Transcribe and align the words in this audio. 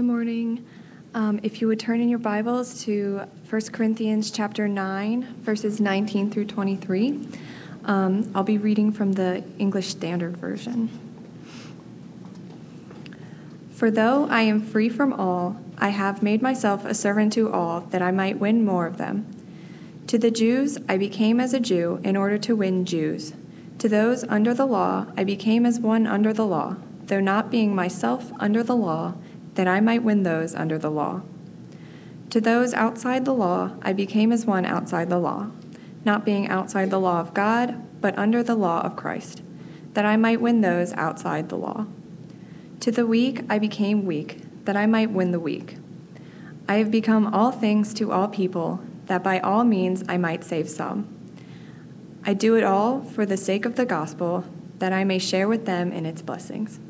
Good 0.00 0.06
morning. 0.06 0.66
Um, 1.12 1.40
if 1.42 1.60
you 1.60 1.66
would 1.66 1.78
turn 1.78 2.00
in 2.00 2.08
your 2.08 2.18
Bibles 2.18 2.82
to 2.84 3.20
1 3.50 3.60
Corinthians 3.70 4.30
chapter 4.30 4.66
9, 4.66 5.42
verses 5.42 5.78
19 5.78 6.30
through 6.30 6.46
23, 6.46 7.28
um, 7.84 8.32
I'll 8.34 8.42
be 8.42 8.56
reading 8.56 8.92
from 8.92 9.12
the 9.12 9.44
English 9.58 9.88
Standard 9.88 10.38
Version. 10.38 10.88
For 13.72 13.90
though 13.90 14.26
I 14.30 14.40
am 14.40 14.62
free 14.62 14.88
from 14.88 15.12
all, 15.12 15.60
I 15.76 15.90
have 15.90 16.22
made 16.22 16.40
myself 16.40 16.86
a 16.86 16.94
servant 16.94 17.34
to 17.34 17.52
all, 17.52 17.82
that 17.90 18.00
I 18.00 18.10
might 18.10 18.40
win 18.40 18.64
more 18.64 18.86
of 18.86 18.96
them. 18.96 19.26
To 20.06 20.16
the 20.16 20.30
Jews 20.30 20.78
I 20.88 20.96
became 20.96 21.38
as 21.40 21.52
a 21.52 21.60
Jew 21.60 22.00
in 22.02 22.16
order 22.16 22.38
to 22.38 22.56
win 22.56 22.86
Jews. 22.86 23.34
To 23.80 23.86
those 23.86 24.24
under 24.24 24.54
the 24.54 24.64
law 24.64 25.08
I 25.18 25.24
became 25.24 25.66
as 25.66 25.78
one 25.78 26.06
under 26.06 26.32
the 26.32 26.46
law, 26.46 26.76
though 27.04 27.20
not 27.20 27.50
being 27.50 27.74
myself 27.74 28.32
under 28.40 28.62
the 28.62 28.74
law 28.74 29.12
that 29.60 29.68
I 29.68 29.78
might 29.78 30.02
win 30.02 30.22
those 30.22 30.54
under 30.54 30.78
the 30.78 30.90
law. 30.90 31.20
To 32.30 32.40
those 32.40 32.72
outside 32.72 33.26
the 33.26 33.34
law, 33.34 33.72
I 33.82 33.92
became 33.92 34.32
as 34.32 34.46
one 34.46 34.64
outside 34.64 35.10
the 35.10 35.18
law, 35.18 35.50
not 36.02 36.24
being 36.24 36.48
outside 36.48 36.88
the 36.88 36.98
law 36.98 37.20
of 37.20 37.34
God, 37.34 37.74
but 38.00 38.16
under 38.16 38.42
the 38.42 38.54
law 38.54 38.80
of 38.80 38.96
Christ, 38.96 39.42
that 39.92 40.06
I 40.06 40.16
might 40.16 40.40
win 40.40 40.62
those 40.62 40.94
outside 40.94 41.50
the 41.50 41.58
law. 41.58 41.84
To 42.80 42.90
the 42.90 43.06
weak, 43.06 43.42
I 43.50 43.58
became 43.58 44.06
weak, 44.06 44.64
that 44.64 44.78
I 44.78 44.86
might 44.86 45.10
win 45.10 45.30
the 45.30 45.38
weak. 45.38 45.76
I 46.66 46.76
have 46.76 46.90
become 46.90 47.26
all 47.26 47.50
things 47.52 47.92
to 47.92 48.12
all 48.12 48.28
people, 48.28 48.80
that 49.08 49.22
by 49.22 49.40
all 49.40 49.64
means 49.64 50.02
I 50.08 50.16
might 50.16 50.42
save 50.42 50.70
some. 50.70 51.06
I 52.24 52.32
do 52.32 52.56
it 52.56 52.64
all 52.64 53.02
for 53.02 53.26
the 53.26 53.36
sake 53.36 53.66
of 53.66 53.76
the 53.76 53.84
gospel, 53.84 54.42
that 54.78 54.94
I 54.94 55.04
may 55.04 55.18
share 55.18 55.48
with 55.48 55.66
them 55.66 55.92
in 55.92 56.06
its 56.06 56.22
blessings. 56.22 56.80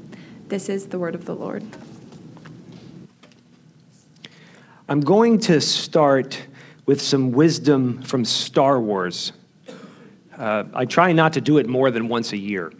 This 0.46 0.68
is 0.68 0.86
the 0.86 1.00
word 1.00 1.16
of 1.16 1.24
the 1.24 1.34
Lord. 1.34 1.64
I'm 4.90 5.02
going 5.02 5.38
to 5.42 5.60
start 5.60 6.48
with 6.84 7.00
some 7.00 7.30
wisdom 7.30 8.02
from 8.02 8.24
Star 8.24 8.80
Wars. 8.80 9.32
Uh, 10.36 10.64
I 10.74 10.84
try 10.84 11.12
not 11.12 11.34
to 11.34 11.40
do 11.40 11.58
it 11.58 11.68
more 11.68 11.92
than 11.92 12.08
once 12.08 12.32
a 12.32 12.36
year. 12.36 12.72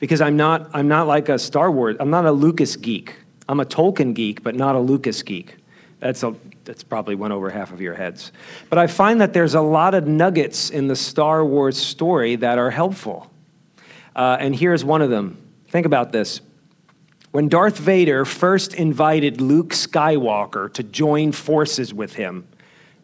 Because 0.00 0.20
I'm 0.20 0.36
not, 0.36 0.68
I'm 0.74 0.86
not 0.86 1.06
like 1.06 1.30
a 1.30 1.38
Star 1.38 1.70
Wars, 1.70 1.96
I'm 1.98 2.10
not 2.10 2.26
a 2.26 2.30
Lucas 2.30 2.76
geek. 2.76 3.16
I'm 3.48 3.58
a 3.58 3.64
Tolkien 3.64 4.12
geek, 4.12 4.42
but 4.42 4.54
not 4.54 4.74
a 4.74 4.80
Lucas 4.80 5.22
geek. 5.22 5.56
That's, 6.00 6.22
a, 6.22 6.34
that's 6.64 6.84
probably 6.84 7.14
went 7.14 7.32
over 7.32 7.48
half 7.48 7.72
of 7.72 7.80
your 7.80 7.94
heads. 7.94 8.32
But 8.68 8.78
I 8.78 8.88
find 8.88 9.18
that 9.22 9.32
there's 9.32 9.54
a 9.54 9.62
lot 9.62 9.94
of 9.94 10.06
nuggets 10.06 10.68
in 10.68 10.88
the 10.88 10.96
Star 10.96 11.42
Wars 11.42 11.78
story 11.78 12.36
that 12.36 12.58
are 12.58 12.70
helpful. 12.70 13.30
Uh, 14.14 14.36
and 14.38 14.54
here's 14.54 14.84
one 14.84 15.00
of 15.00 15.08
them. 15.08 15.38
Think 15.68 15.86
about 15.86 16.12
this. 16.12 16.42
When 17.32 17.48
Darth 17.48 17.78
Vader 17.78 18.26
first 18.26 18.74
invited 18.74 19.40
Luke 19.40 19.70
Skywalker 19.70 20.70
to 20.74 20.82
join 20.82 21.32
forces 21.32 21.94
with 21.94 22.14
him, 22.14 22.46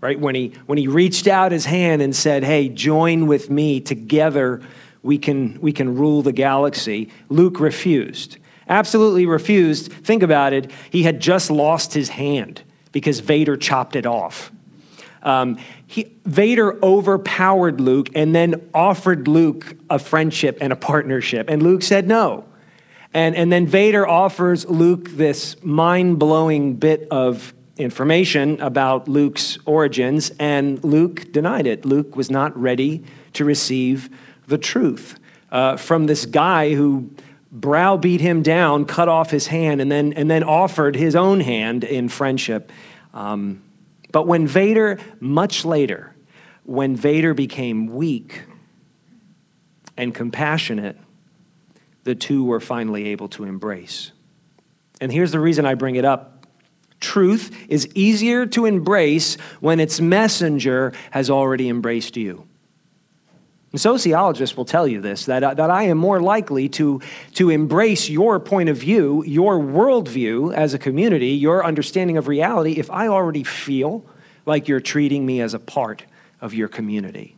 right? 0.03 0.20
When 0.20 0.35
he, 0.35 0.53
when 0.67 0.77
he 0.77 0.87
reached 0.87 1.27
out 1.27 1.51
his 1.51 1.65
hand 1.65 2.03
and 2.03 2.15
said, 2.15 2.45
Hey, 2.45 2.69
join 2.69 3.27
with 3.27 3.48
me, 3.48 3.81
together 3.81 4.61
we 5.03 5.17
can, 5.17 5.59
we 5.62 5.73
can 5.73 5.97
rule 5.97 6.20
the 6.20 6.33
galaxy, 6.33 7.11
Luke 7.31 7.59
refused. 7.59 8.37
Absolutely 8.69 9.25
refused. 9.25 9.91
Think 9.91 10.23
about 10.23 10.53
it. 10.53 10.70
He 10.91 11.05
had 11.05 11.20
just 11.20 11.51
lost 11.51 11.95
his 11.95 12.11
hand 12.11 12.63
because 12.92 13.20
Vader 13.20 13.57
chopped 13.57 13.97
it 13.97 14.05
off. 14.05 14.53
Um, 15.23 15.59
he, 15.87 16.13
Vader 16.27 16.79
overpowered 16.85 17.81
Luke 17.81 18.11
and 18.15 18.35
then 18.35 18.69
offered 18.75 19.27
Luke 19.27 19.75
a 19.89 19.98
friendship 19.98 20.59
and 20.61 20.70
a 20.70 20.77
partnership, 20.77 21.48
and 21.48 21.63
Luke 21.63 21.83
said 21.83 22.07
no. 22.07 22.45
And, 23.14 23.34
and 23.34 23.51
then 23.51 23.67
Vader 23.67 24.06
offers 24.06 24.67
Luke 24.67 25.11
this 25.11 25.62
mind 25.64 26.19
blowing 26.19 26.75
bit 26.77 27.09
of 27.11 27.55
information 27.78 28.61
about 28.61 29.09
Luke's 29.09 29.56
origins, 29.64 30.31
and 30.39 30.83
Luke 30.84 31.33
denied 31.33 31.67
it. 31.67 31.84
Luke 31.84 32.17
was 32.17 32.31
not 32.31 32.56
ready 32.61 33.05
to 33.35 33.45
receive 33.45 34.11
the 34.46 34.58
truth 34.58 35.19
uh, 35.51 35.77
from 35.77 36.07
this 36.07 36.27
guy 36.27 36.74
who 36.74 37.11
browbeat 37.51 38.20
him 38.20 38.42
down, 38.42 38.85
cut 38.85 39.08
off 39.08 39.30
his 39.30 39.46
hand, 39.46 39.80
and 39.80 39.90
then, 39.90 40.13
and 40.14 40.30
then 40.30 40.42
offered 40.42 40.96
his 40.96 41.17
own 41.17 41.40
hand 41.40 41.85
in 41.85 42.08
friendship. 42.08 42.70
Um, 43.14 43.63
but 44.13 44.27
when 44.27 44.46
Vader, 44.46 44.98
much 45.20 45.64
later, 45.64 46.14
when 46.64 46.96
Vader 46.96 47.33
became 47.33 47.86
weak 47.86 48.42
and 49.96 50.14
compassionate, 50.14 50.98
the 52.08 52.14
two 52.14 52.42
were 52.42 52.58
finally 52.58 53.08
able 53.08 53.29
to 53.29 53.45
embrace. 53.45 54.13
And 54.98 55.13
here's 55.13 55.30
the 55.30 55.39
reason 55.39 55.67
I 55.67 55.74
bring 55.74 55.96
it 55.96 56.07
up 56.07 56.46
truth 57.01 57.55
is 57.69 57.86
easier 57.95 58.46
to 58.46 58.64
embrace 58.64 59.36
when 59.61 59.79
its 59.79 60.01
messenger 60.01 60.92
has 61.11 61.29
already 61.29 61.69
embraced 61.69 62.17
you. 62.17 62.48
And 63.73 63.80
sociologists 63.80 64.57
will 64.57 64.64
tell 64.64 64.89
you 64.89 65.02
this 65.02 65.27
that, 65.27 65.45
uh, 65.45 65.52
that 65.55 65.70
I 65.70 65.85
am 65.85 65.98
more 65.98 66.20
likely 66.20 66.70
to, 66.70 67.02
to 67.35 67.51
embrace 67.51 68.08
your 68.08 68.40
point 68.40 68.70
of 68.70 68.79
view, 68.79 69.23
your 69.25 69.58
worldview 69.58 70.55
as 70.55 70.73
a 70.73 70.79
community, 70.79 71.29
your 71.29 71.64
understanding 71.64 72.17
of 72.17 72.27
reality, 72.27 72.73
if 72.73 72.90
I 72.90 73.08
already 73.08 73.45
feel 73.45 74.05
like 74.46 74.67
you're 74.67 74.80
treating 74.80 75.27
me 75.27 75.42
as 75.42 75.52
a 75.52 75.58
part 75.58 76.07
of 76.40 76.55
your 76.55 76.69
community. 76.69 77.36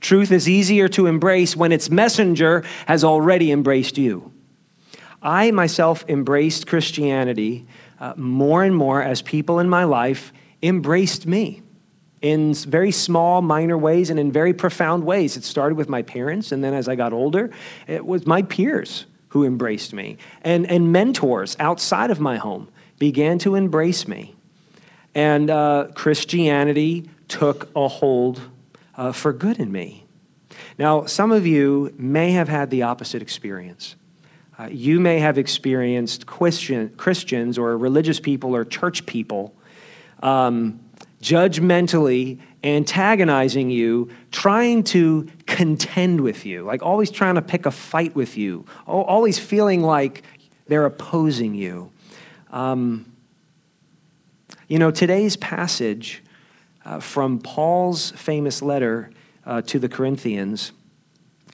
Truth 0.00 0.30
is 0.30 0.48
easier 0.48 0.88
to 0.88 1.06
embrace 1.06 1.56
when 1.56 1.72
its 1.72 1.90
messenger 1.90 2.64
has 2.86 3.04
already 3.04 3.50
embraced 3.50 3.98
you. 3.98 4.32
I 5.22 5.50
myself 5.50 6.04
embraced 6.08 6.66
Christianity 6.66 7.66
uh, 8.00 8.14
more 8.16 8.62
and 8.62 8.74
more 8.74 9.02
as 9.02 9.22
people 9.22 9.58
in 9.58 9.68
my 9.68 9.84
life 9.84 10.32
embraced 10.62 11.26
me 11.26 11.62
in 12.20 12.54
very 12.54 12.90
small, 12.90 13.42
minor 13.42 13.76
ways 13.78 14.10
and 14.10 14.18
in 14.18 14.30
very 14.30 14.52
profound 14.52 15.04
ways. 15.04 15.36
It 15.36 15.44
started 15.44 15.76
with 15.76 15.88
my 15.88 16.02
parents, 16.02 16.52
and 16.52 16.62
then 16.62 16.74
as 16.74 16.88
I 16.88 16.96
got 16.96 17.12
older, 17.12 17.50
it 17.86 18.04
was 18.04 18.26
my 18.26 18.42
peers 18.42 19.06
who 19.28 19.44
embraced 19.44 19.92
me. 19.92 20.16
And, 20.42 20.66
and 20.70 20.92
mentors 20.92 21.56
outside 21.58 22.10
of 22.10 22.20
my 22.20 22.36
home 22.36 22.68
began 22.98 23.38
to 23.40 23.54
embrace 23.54 24.08
me. 24.08 24.34
And 25.14 25.50
uh, 25.50 25.88
Christianity 25.94 27.08
took 27.28 27.68
a 27.76 27.88
hold 27.88 28.40
uh, 28.98 29.12
for 29.12 29.32
good 29.32 29.58
in 29.58 29.72
me. 29.72 30.04
Now, 30.78 31.06
some 31.06 31.32
of 31.32 31.46
you 31.46 31.94
may 31.96 32.32
have 32.32 32.48
had 32.48 32.68
the 32.68 32.82
opposite 32.82 33.22
experience. 33.22 33.96
Uh, 34.58 34.68
you 34.70 34.98
may 34.98 35.20
have 35.20 35.38
experienced 35.38 36.26
Christian, 36.26 36.90
Christians 36.96 37.56
or 37.56 37.78
religious 37.78 38.18
people 38.18 38.54
or 38.54 38.64
church 38.64 39.06
people 39.06 39.54
um, 40.22 40.80
judgmentally 41.22 42.40
antagonizing 42.64 43.70
you, 43.70 44.10
trying 44.32 44.82
to 44.82 45.28
contend 45.46 46.20
with 46.20 46.44
you, 46.44 46.64
like 46.64 46.82
always 46.82 47.10
trying 47.10 47.36
to 47.36 47.42
pick 47.42 47.66
a 47.66 47.70
fight 47.70 48.16
with 48.16 48.36
you, 48.36 48.64
always 48.86 49.38
feeling 49.38 49.80
like 49.80 50.24
they're 50.66 50.84
opposing 50.84 51.54
you. 51.54 51.92
Um, 52.50 53.12
you 54.66 54.80
know, 54.80 54.90
today's 54.90 55.36
passage 55.36 56.22
uh, 56.88 56.98
from 56.98 57.38
Paul's 57.38 58.12
famous 58.12 58.62
letter 58.62 59.10
uh, 59.44 59.60
to 59.62 59.78
the 59.78 59.90
Corinthians 59.90 60.72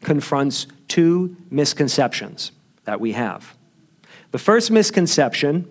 confronts 0.03 0.69
two 0.87 1.37
misconceptions 1.51 2.53
that 2.85 3.01
we 3.01 3.13
have. 3.13 3.57
The 4.31 4.39
first 4.39 4.71
misconception 4.71 5.69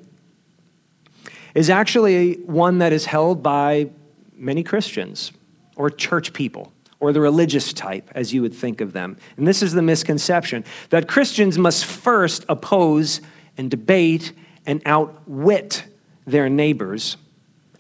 is 1.55 1.69
actually 1.69 2.33
one 2.41 2.79
that 2.79 2.91
is 2.91 3.05
held 3.05 3.41
by 3.41 3.89
many 4.33 4.63
Christians 4.63 5.31
or 5.77 5.89
church 5.89 6.33
people 6.33 6.73
or 6.99 7.13
the 7.13 7.21
religious 7.21 7.71
type, 7.71 8.09
as 8.13 8.33
you 8.33 8.41
would 8.41 8.53
think 8.53 8.81
of 8.81 8.91
them. 8.91 9.17
And 9.37 9.47
this 9.47 9.63
is 9.63 9.71
the 9.71 9.81
misconception 9.81 10.65
that 10.89 11.07
Christians 11.07 11.57
must 11.57 11.85
first 11.85 12.43
oppose 12.49 13.21
and 13.57 13.71
debate 13.71 14.33
and 14.65 14.81
outwit 14.85 15.85
their 16.25 16.49
neighbors 16.49 17.15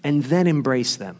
and 0.01 0.23
then 0.23 0.47
embrace 0.47 0.95
them. 0.95 1.19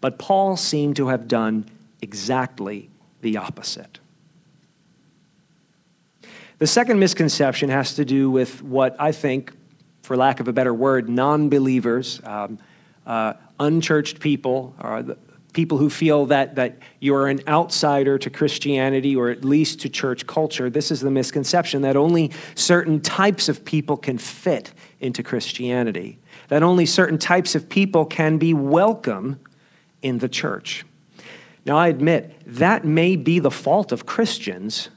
But 0.00 0.18
Paul 0.18 0.56
seemed 0.56 0.96
to 0.96 1.08
have 1.08 1.28
done 1.28 1.66
exactly 2.00 2.90
the 3.20 3.36
opposite. 3.36 3.98
The 6.58 6.66
second 6.66 6.98
misconception 6.98 7.68
has 7.70 7.94
to 7.94 8.04
do 8.04 8.30
with 8.30 8.62
what 8.62 8.96
I 8.98 9.12
think, 9.12 9.52
for 10.02 10.16
lack 10.16 10.40
of 10.40 10.48
a 10.48 10.52
better 10.52 10.74
word, 10.74 11.08
non 11.08 11.48
believers, 11.48 12.20
um, 12.24 12.58
uh, 13.06 13.34
unchurched 13.60 14.20
people, 14.20 14.74
or 14.80 15.02
the 15.02 15.16
people 15.52 15.78
who 15.78 15.90
feel 15.90 16.26
that, 16.26 16.54
that 16.56 16.78
you're 17.00 17.26
an 17.26 17.40
outsider 17.48 18.18
to 18.18 18.30
Christianity 18.30 19.16
or 19.16 19.30
at 19.30 19.44
least 19.44 19.80
to 19.80 19.88
church 19.88 20.26
culture. 20.26 20.68
This 20.68 20.90
is 20.90 21.00
the 21.00 21.10
misconception 21.10 21.82
that 21.82 21.96
only 21.96 22.30
certain 22.54 23.00
types 23.00 23.48
of 23.48 23.64
people 23.64 23.96
can 23.96 24.18
fit 24.18 24.72
into 25.00 25.22
Christianity, 25.22 26.18
that 26.48 26.62
only 26.62 26.86
certain 26.86 27.18
types 27.18 27.54
of 27.54 27.68
people 27.68 28.04
can 28.04 28.38
be 28.38 28.52
welcome 28.52 29.40
in 30.02 30.18
the 30.18 30.28
church. 30.28 30.84
Now, 31.64 31.76
I 31.76 31.88
admit 31.88 32.34
that 32.46 32.84
may 32.84 33.16
be 33.16 33.38
the 33.38 33.50
fault 33.50 33.92
of 33.92 34.06
Christians 34.06 34.88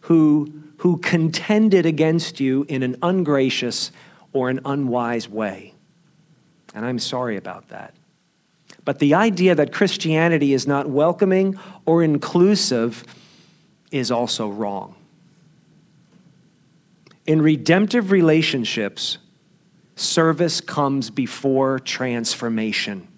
who, 0.00 0.52
who 0.78 0.98
contended 0.98 1.86
against 1.86 2.40
you 2.40 2.64
in 2.68 2.82
an 2.82 2.96
ungracious 3.02 3.92
or 4.32 4.50
an 4.50 4.60
unwise 4.64 5.28
way. 5.28 5.74
And 6.74 6.84
I'm 6.84 6.98
sorry 6.98 7.36
about 7.36 7.68
that. 7.68 7.94
But 8.84 8.98
the 8.98 9.14
idea 9.14 9.54
that 9.54 9.72
Christianity 9.72 10.52
is 10.52 10.66
not 10.66 10.88
welcoming 10.88 11.58
or 11.86 12.02
inclusive 12.02 13.04
is 13.90 14.10
also 14.10 14.48
wrong. 14.48 14.94
In 17.26 17.42
redemptive 17.42 18.12
relationships, 18.12 19.18
service 19.96 20.60
comes 20.60 21.10
before 21.10 21.80
transformation. 21.80 23.08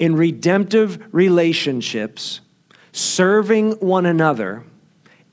In 0.00 0.16
redemptive 0.16 0.98
relationships, 1.12 2.40
serving 2.90 3.72
one 3.72 4.06
another, 4.06 4.64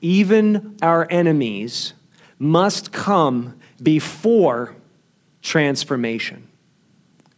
even 0.02 0.76
our 0.82 1.06
enemies, 1.10 1.94
must 2.38 2.92
come 2.92 3.58
before 3.82 4.76
transformation, 5.40 6.46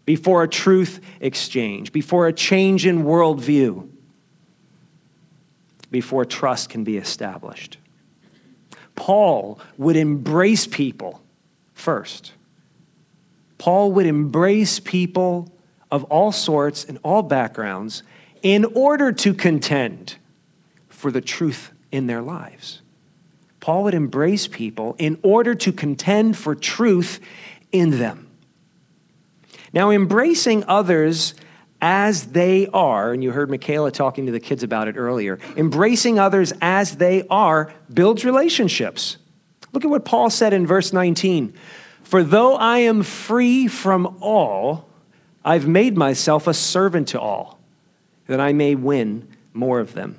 before 0.05 0.43
a 0.43 0.49
truth 0.49 1.01
exchange, 1.21 1.93
before 1.93 2.27
a 2.27 2.33
change 2.33 2.85
in 2.85 3.05
worldview, 3.05 3.89
before 5.93 6.25
trust 6.25 6.69
can 6.69 6.83
be 6.83 6.97
established. 6.97 7.79
Paul 8.97 9.61
would 9.79 9.97
embrace 9.97 10.67
people 10.67 11.23
first. 11.75 12.33
Paul 13.57 13.93
would 13.93 14.07
embrace 14.07 14.81
people 14.81 15.53
of 15.91 16.05
all 16.05 16.33
sorts 16.33 16.85
and 16.85 16.99
all 17.03 17.23
backgrounds 17.23 18.03
in 18.43 18.65
order 18.65 19.13
to 19.13 19.35
contend 19.35 20.17
for 20.89 21.11
the 21.11 21.21
truth 21.21 21.73
in 21.91 22.07
their 22.07 22.23
lives. 22.23 22.81
Paul 23.61 23.85
would 23.85 23.95
embrace 23.95 24.47
people 24.47 24.97
in 24.99 25.19
order 25.23 25.55
to 25.55 25.73
contend 25.73 26.37
for 26.37 26.55
truth 26.55 27.21
in 27.73 27.99
them. 27.99 28.29
Now, 29.73 29.91
embracing 29.91 30.65
others 30.67 31.35
as 31.81 32.29
they 32.29 32.67
are, 32.69 33.13
and 33.13 33.23
you 33.23 33.31
heard 33.31 33.51
Michaela 33.51 33.91
talking 33.91 34.27
to 34.27 34.33
the 34.33 34.41
kids 34.41 34.63
about 34.63 34.89
it 34.89 34.97
earlier, 34.97 35.39
embracing 35.57 36.19
others 36.19 36.53
as 36.61 36.97
they 36.97 37.27
are 37.29 37.73
builds 37.93 38.25
relationships. 38.25 39.17
Look 39.73 39.85
at 39.85 39.91
what 39.91 40.05
Paul 40.05 40.31
said 40.31 40.53
in 40.53 40.67
verse 40.67 40.93
19 40.93 41.55
For 42.03 42.23
though 42.23 42.57
I 42.57 42.79
am 42.79 43.03
free 43.03 43.69
from 43.69 44.19
all, 44.21 44.90
I've 45.45 45.67
made 45.67 45.97
myself 45.97 46.47
a 46.47 46.55
servant 46.55 47.09
to 47.09 47.21
all, 47.21 47.59
that 48.27 48.41
I 48.41 48.53
may 48.53 48.75
win 48.75 49.29
more 49.53 49.81
of 49.81 49.95
them. 49.95 50.17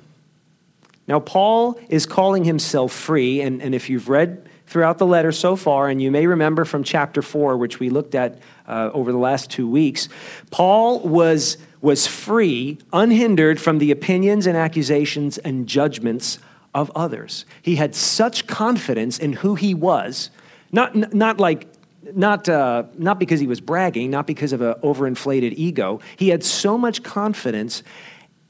Now, 1.06 1.20
Paul 1.20 1.78
is 1.88 2.06
calling 2.06 2.44
himself 2.44 2.92
free, 2.92 3.40
and, 3.40 3.62
and 3.62 3.74
if 3.74 3.90
you've 3.90 4.08
read 4.08 4.48
throughout 4.66 4.98
the 4.98 5.06
letter 5.06 5.32
so 5.32 5.56
far, 5.56 5.88
and 5.88 6.00
you 6.00 6.10
may 6.10 6.26
remember 6.26 6.64
from 6.64 6.84
chapter 6.84 7.22
4, 7.22 7.56
which 7.56 7.80
we 7.80 7.90
looked 7.90 8.14
at 8.14 8.38
uh, 8.66 8.90
over 8.94 9.12
the 9.12 9.18
last 9.18 9.50
two 9.50 9.68
weeks, 9.68 10.08
Paul 10.50 11.00
was, 11.00 11.58
was 11.80 12.06
free, 12.06 12.78
unhindered 12.92 13.60
from 13.60 13.78
the 13.78 13.90
opinions 13.90 14.46
and 14.46 14.56
accusations 14.56 15.38
and 15.38 15.66
judgments 15.66 16.38
of 16.74 16.90
others. 16.94 17.44
He 17.60 17.76
had 17.76 17.94
such 17.94 18.46
confidence 18.46 19.18
in 19.18 19.34
who 19.34 19.56
he 19.56 19.74
was, 19.74 20.30
not, 20.70 21.12
not 21.12 21.38
like 21.38 21.66
not, 22.14 22.48
uh, 22.48 22.84
not 22.96 23.18
because 23.18 23.40
he 23.40 23.46
was 23.46 23.60
bragging, 23.60 24.10
not 24.10 24.26
because 24.26 24.52
of 24.52 24.60
an 24.60 24.74
overinflated 24.82 25.54
ego. 25.56 26.00
He 26.16 26.28
had 26.28 26.42
so 26.42 26.76
much 26.76 27.02
confidence 27.02 27.82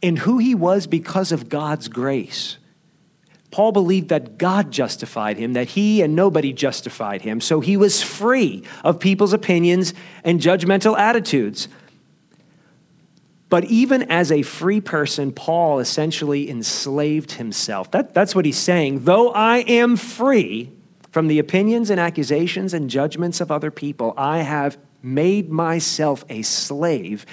in 0.00 0.16
who 0.16 0.38
he 0.38 0.54
was 0.54 0.86
because 0.86 1.32
of 1.32 1.48
God's 1.48 1.88
grace. 1.88 2.58
Paul 3.50 3.72
believed 3.72 4.08
that 4.08 4.38
God 4.38 4.70
justified 4.70 5.36
him, 5.36 5.52
that 5.52 5.68
he 5.68 6.00
and 6.00 6.16
nobody 6.16 6.52
justified 6.52 7.20
him, 7.20 7.40
so 7.40 7.60
he 7.60 7.76
was 7.76 8.02
free 8.02 8.64
of 8.82 8.98
people's 8.98 9.34
opinions 9.34 9.92
and 10.24 10.40
judgmental 10.40 10.98
attitudes. 10.98 11.68
But 13.50 13.66
even 13.66 14.10
as 14.10 14.32
a 14.32 14.40
free 14.40 14.80
person, 14.80 15.30
Paul 15.30 15.78
essentially 15.78 16.48
enslaved 16.48 17.32
himself. 17.32 17.90
That, 17.90 18.14
that's 18.14 18.34
what 18.34 18.46
he's 18.46 18.56
saying. 18.56 19.04
Though 19.04 19.30
I 19.30 19.58
am 19.58 19.96
free, 19.96 20.72
from 21.12 21.28
the 21.28 21.38
opinions 21.38 21.90
and 21.90 22.00
accusations 22.00 22.74
and 22.74 22.88
judgments 22.90 23.40
of 23.40 23.52
other 23.52 23.70
people, 23.70 24.14
I 24.16 24.38
have 24.38 24.78
made 25.02 25.50
myself 25.50 26.24
a 26.30 26.42
slave, 26.42 27.26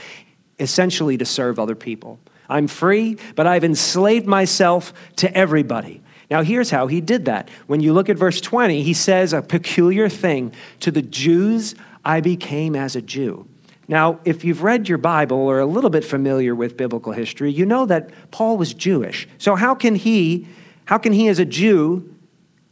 essentially 0.59 1.17
to 1.17 1.25
serve 1.25 1.57
other 1.57 1.75
people. 1.75 2.19
I'm 2.49 2.67
free, 2.67 3.17
but 3.35 3.47
I've 3.47 3.63
enslaved 3.63 4.27
myself 4.27 4.93
to 5.17 5.33
everybody. 5.35 6.01
Now, 6.29 6.43
here's 6.43 6.69
how 6.69 6.87
he 6.87 6.99
did 6.99 7.25
that. 7.25 7.49
When 7.67 7.79
you 7.79 7.93
look 7.93 8.09
at 8.09 8.17
verse 8.17 8.41
20, 8.41 8.83
he 8.83 8.93
says 8.93 9.33
a 9.33 9.41
peculiar 9.41 10.09
thing 10.09 10.53
To 10.81 10.91
the 10.91 11.01
Jews, 11.01 11.73
I 12.03 12.21
became 12.21 12.75
as 12.75 12.95
a 12.95 13.01
Jew. 13.01 13.47
Now, 13.87 14.19
if 14.25 14.43
you've 14.43 14.61
read 14.61 14.89
your 14.89 14.99
Bible 14.99 15.37
or 15.37 15.59
a 15.59 15.65
little 15.65 15.89
bit 15.89 16.03
familiar 16.03 16.53
with 16.53 16.77
biblical 16.77 17.13
history, 17.13 17.51
you 17.51 17.65
know 17.65 17.85
that 17.85 18.09
Paul 18.29 18.57
was 18.57 18.73
Jewish. 18.73 19.27
So, 19.37 19.55
how 19.55 19.73
can 19.73 19.95
he, 19.95 20.47
how 20.85 20.97
can 20.97 21.13
he 21.13 21.27
as 21.29 21.39
a 21.39 21.45
Jew, 21.45 22.13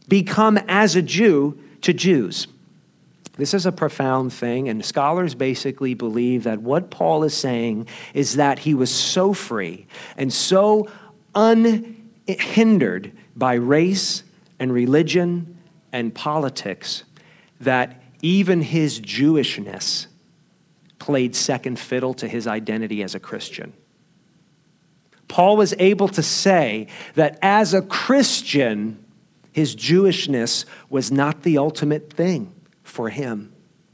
become 0.08 0.58
as 0.68 0.96
a 0.96 1.02
Jew 1.02 1.60
to 1.82 1.94
Jews. 1.94 2.48
This 3.38 3.54
is 3.54 3.66
a 3.68 3.72
profound 3.72 4.34
thing, 4.34 4.68
and 4.68 4.84
scholars 4.84 5.36
basically 5.36 5.94
believe 5.94 6.44
that 6.44 6.62
what 6.62 6.90
Paul 6.90 7.24
is 7.24 7.38
saying 7.38 7.88
is 8.14 8.36
that 8.36 8.60
he 8.60 8.74
was 8.74 8.94
so 8.94 9.32
free 9.34 9.86
and 10.18 10.34
so 10.34 10.90
unhindered 11.36 13.12
by 13.36 13.54
race 13.54 14.24
and 14.60 14.74
religion 14.74 15.58
and 15.94 16.14
politics 16.14 17.04
that 17.62 18.02
even 18.24 18.62
his 18.62 19.00
Jewishness 19.00 20.08
played 20.98 21.36
second 21.36 21.78
fiddle 21.78 22.16
to 22.16 22.28
his 22.28 22.48
identity 22.48 23.04
as 23.04 23.14
a 23.14 23.20
Christian. 23.20 23.74
Paul 25.28 25.58
was 25.58 25.76
able 25.78 26.08
to 26.10 26.24
say 26.24 26.88
that 27.14 27.38
as 27.44 27.76
a 27.76 27.84
Christian, 27.84 29.04
his 29.58 29.76
Jewishness 29.76 30.66
was 30.88 31.12
not 31.12 31.42
the 31.42 31.58
ultimate 31.58 32.14
thing 32.14 32.54
for 32.84 33.10
him, 33.10 33.52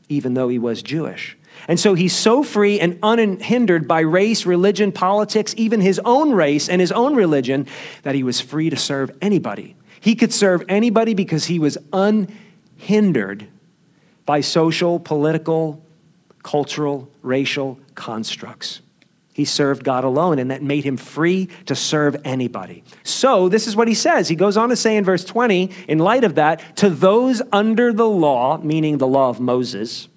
even 0.09 0.33
though 0.33 0.49
he 0.49 0.59
was 0.59 0.83
Jewish. 0.83 1.37
And 1.69 1.79
so 1.79 1.93
he's 1.93 2.13
so 2.13 2.43
free 2.43 2.81
and 2.81 2.99
unhindered 3.01 3.87
by 3.87 4.01
race, 4.01 4.45
religion, 4.45 4.91
politics, 4.91 5.53
even 5.55 5.79
his 5.79 6.01
own 6.03 6.33
race 6.33 6.67
and 6.67 6.81
his 6.81 6.91
own 6.91 7.15
religion, 7.15 7.65
that 8.01 8.13
he 8.13 8.23
was 8.23 8.41
free 8.41 8.69
to 8.71 8.75
serve 8.75 9.09
anybody. 9.21 9.77
He 10.01 10.15
could 10.15 10.33
serve 10.33 10.65
anybody 10.67 11.13
because 11.13 11.45
he 11.45 11.59
was 11.59 11.77
unhindered 11.93 13.47
by 14.25 14.41
social, 14.41 14.99
political, 14.99 15.81
cultural, 16.43 17.09
racial 17.21 17.79
constructs. 17.95 18.81
He 19.33 19.45
served 19.45 19.83
God 19.83 20.03
alone, 20.03 20.37
and 20.37 20.51
that 20.51 20.61
made 20.61 20.83
him 20.83 20.95
free 20.95 21.49
to 21.65 21.75
serve 21.75 22.15
anybody. 22.23 22.83
So, 23.03 23.49
this 23.49 23.67
is 23.67 23.75
what 23.75 23.87
he 23.87 23.95
says. 23.95 24.27
He 24.27 24.35
goes 24.35 24.57
on 24.57 24.69
to 24.69 24.75
say 24.75 24.95
in 24.95 25.03
verse 25.03 25.25
20, 25.25 25.71
in 25.87 25.97
light 25.97 26.23
of 26.23 26.35
that, 26.35 26.77
to 26.77 26.89
those 26.89 27.41
under 27.51 27.91
the 27.91 28.07
law, 28.07 28.59
meaning 28.59 28.99
the 28.99 29.07
law 29.07 29.29
of 29.29 29.39
Moses, 29.39 30.07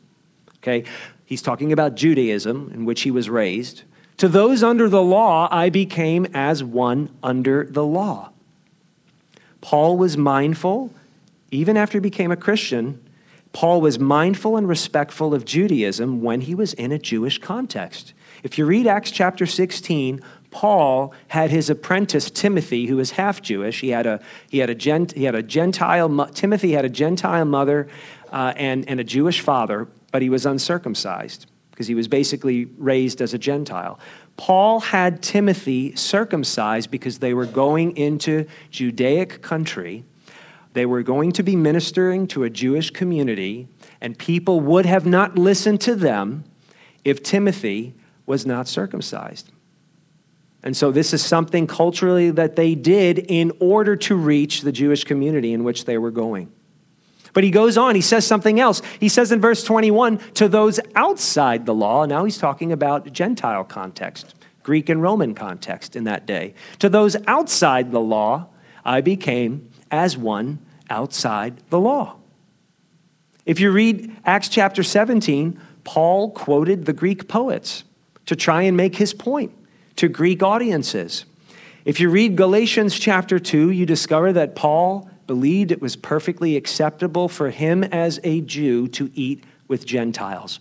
okay, 0.58 0.84
he's 1.24 1.40
talking 1.40 1.72
about 1.72 1.94
Judaism 1.94 2.70
in 2.74 2.84
which 2.84 3.02
he 3.02 3.10
was 3.10 3.30
raised. 3.30 3.84
To 4.18 4.28
those 4.28 4.62
under 4.62 4.88
the 4.88 5.02
law, 5.02 5.48
I 5.50 5.70
became 5.70 6.26
as 6.34 6.62
one 6.62 7.08
under 7.22 7.64
the 7.64 7.84
law. 7.84 8.32
Paul 9.62 9.96
was 9.96 10.18
mindful, 10.18 10.92
even 11.50 11.76
after 11.76 11.98
he 11.98 12.02
became 12.02 12.30
a 12.30 12.36
Christian, 12.36 13.02
Paul 13.52 13.80
was 13.80 13.98
mindful 13.98 14.58
and 14.58 14.68
respectful 14.68 15.32
of 15.32 15.46
Judaism 15.46 16.20
when 16.20 16.42
he 16.42 16.54
was 16.54 16.74
in 16.74 16.92
a 16.92 16.98
Jewish 16.98 17.38
context. 17.38 18.12
If 18.46 18.58
you 18.58 18.64
read 18.64 18.86
Acts 18.86 19.10
chapter 19.10 19.44
16, 19.44 20.20
Paul 20.52 21.12
had 21.26 21.50
his 21.50 21.68
apprentice 21.68 22.30
Timothy, 22.30 22.86
who 22.86 22.94
was 22.94 23.10
half 23.10 23.42
Jewish. 23.42 23.80
He 23.80 23.88
had 23.88 24.06
a, 24.06 24.20
he 24.48 24.58
had 24.58 24.70
a, 24.70 24.74
gent, 24.76 25.10
he 25.14 25.24
had 25.24 25.34
a 25.34 25.42
Gentile, 25.42 26.28
Timothy 26.28 26.70
had 26.70 26.84
a 26.84 26.88
Gentile 26.88 27.44
mother 27.44 27.88
uh, 28.30 28.54
and, 28.56 28.88
and 28.88 29.00
a 29.00 29.04
Jewish 29.04 29.40
father, 29.40 29.88
but 30.12 30.22
he 30.22 30.30
was 30.30 30.46
uncircumcised 30.46 31.46
because 31.72 31.88
he 31.88 31.96
was 31.96 32.06
basically 32.06 32.66
raised 32.78 33.20
as 33.20 33.34
a 33.34 33.38
Gentile. 33.38 33.98
Paul 34.36 34.78
had 34.78 35.24
Timothy 35.24 35.96
circumcised 35.96 36.88
because 36.88 37.18
they 37.18 37.34
were 37.34 37.46
going 37.46 37.96
into 37.96 38.46
Judaic 38.70 39.42
country. 39.42 40.04
They 40.72 40.86
were 40.86 41.02
going 41.02 41.32
to 41.32 41.42
be 41.42 41.56
ministering 41.56 42.28
to 42.28 42.44
a 42.44 42.50
Jewish 42.50 42.90
community, 42.90 43.66
and 44.00 44.16
people 44.16 44.60
would 44.60 44.86
have 44.86 45.04
not 45.04 45.36
listened 45.36 45.80
to 45.80 45.96
them 45.96 46.44
if 47.04 47.24
Timothy 47.24 47.92
was 48.26 48.44
not 48.44 48.68
circumcised. 48.68 49.50
And 50.62 50.76
so, 50.76 50.90
this 50.90 51.14
is 51.14 51.24
something 51.24 51.66
culturally 51.66 52.30
that 52.32 52.56
they 52.56 52.74
did 52.74 53.18
in 53.18 53.52
order 53.60 53.94
to 53.96 54.16
reach 54.16 54.62
the 54.62 54.72
Jewish 54.72 55.04
community 55.04 55.52
in 55.52 55.62
which 55.62 55.84
they 55.84 55.96
were 55.96 56.10
going. 56.10 56.50
But 57.32 57.44
he 57.44 57.50
goes 57.50 57.76
on, 57.76 57.94
he 57.94 58.00
says 58.00 58.26
something 58.26 58.58
else. 58.58 58.80
He 58.98 59.10
says 59.10 59.30
in 59.30 59.42
verse 59.42 59.62
21 59.62 60.18
to 60.34 60.48
those 60.48 60.80
outside 60.94 61.66
the 61.66 61.74
law, 61.74 62.06
now 62.06 62.24
he's 62.24 62.38
talking 62.38 62.72
about 62.72 63.12
Gentile 63.12 63.62
context, 63.62 64.34
Greek 64.62 64.88
and 64.88 65.02
Roman 65.02 65.34
context 65.34 65.96
in 65.96 66.04
that 66.04 66.26
day. 66.26 66.54
To 66.78 66.88
those 66.88 67.14
outside 67.26 67.92
the 67.92 68.00
law, 68.00 68.46
I 68.84 69.02
became 69.02 69.70
as 69.90 70.16
one 70.16 70.60
outside 70.88 71.58
the 71.68 71.78
law. 71.78 72.16
If 73.44 73.60
you 73.60 73.70
read 73.70 74.16
Acts 74.24 74.48
chapter 74.48 74.82
17, 74.82 75.60
Paul 75.84 76.30
quoted 76.30 76.86
the 76.86 76.92
Greek 76.92 77.28
poets 77.28 77.84
to 78.26 78.36
try 78.36 78.62
and 78.62 78.76
make 78.76 78.96
his 78.96 79.14
point 79.14 79.52
to 79.96 80.08
Greek 80.08 80.42
audiences. 80.42 81.24
If 81.84 82.00
you 82.00 82.10
read 82.10 82.36
Galatians 82.36 82.98
chapter 82.98 83.38
2, 83.38 83.70
you 83.70 83.86
discover 83.86 84.32
that 84.32 84.54
Paul 84.54 85.08
believed 85.26 85.72
it 85.72 85.80
was 85.80 85.96
perfectly 85.96 86.56
acceptable 86.56 87.28
for 87.28 87.50
him 87.50 87.84
as 87.84 88.20
a 88.24 88.40
Jew 88.40 88.88
to 88.88 89.10
eat 89.14 89.44
with 89.68 89.86
Gentiles. 89.86 90.60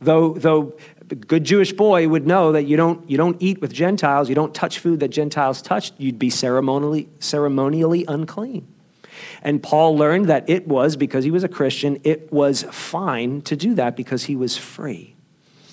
Though, 0.00 0.34
though 0.34 0.76
a 1.10 1.14
good 1.14 1.44
Jewish 1.44 1.72
boy 1.72 2.08
would 2.08 2.26
know 2.26 2.52
that 2.52 2.64
you 2.64 2.76
don't, 2.76 3.08
you 3.08 3.16
don't 3.16 3.36
eat 3.40 3.60
with 3.60 3.72
Gentiles, 3.72 4.28
you 4.28 4.34
don't 4.34 4.54
touch 4.54 4.78
food 4.78 5.00
that 5.00 5.08
Gentiles 5.08 5.62
touched, 5.62 5.94
you'd 5.98 6.18
be 6.18 6.30
ceremonially, 6.30 7.08
ceremonially 7.20 8.04
unclean. 8.08 8.66
And 9.42 9.62
Paul 9.62 9.96
learned 9.96 10.26
that 10.26 10.48
it 10.48 10.66
was, 10.66 10.96
because 10.96 11.24
he 11.24 11.30
was 11.30 11.44
a 11.44 11.48
Christian, 11.48 12.00
it 12.02 12.32
was 12.32 12.64
fine 12.70 13.42
to 13.42 13.54
do 13.54 13.74
that 13.74 13.96
because 13.96 14.24
he 14.24 14.34
was 14.34 14.56
free. 14.56 15.14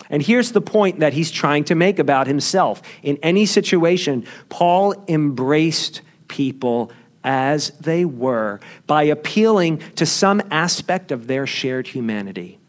And 0.09 0.23
here's 0.23 0.51
the 0.51 0.61
point 0.61 0.99
that 0.99 1.13
he's 1.13 1.31
trying 1.31 1.63
to 1.65 1.75
make 1.75 1.99
about 1.99 2.27
himself. 2.27 2.81
In 3.03 3.17
any 3.21 3.45
situation, 3.45 4.25
Paul 4.49 4.95
embraced 5.07 6.01
people 6.27 6.91
as 7.23 7.71
they 7.81 8.05
were 8.05 8.59
by 8.87 9.03
appealing 9.03 9.79
to 9.95 10.05
some 10.05 10.41
aspect 10.49 11.11
of 11.11 11.27
their 11.27 11.45
shared 11.45 11.87
humanity 11.87 12.59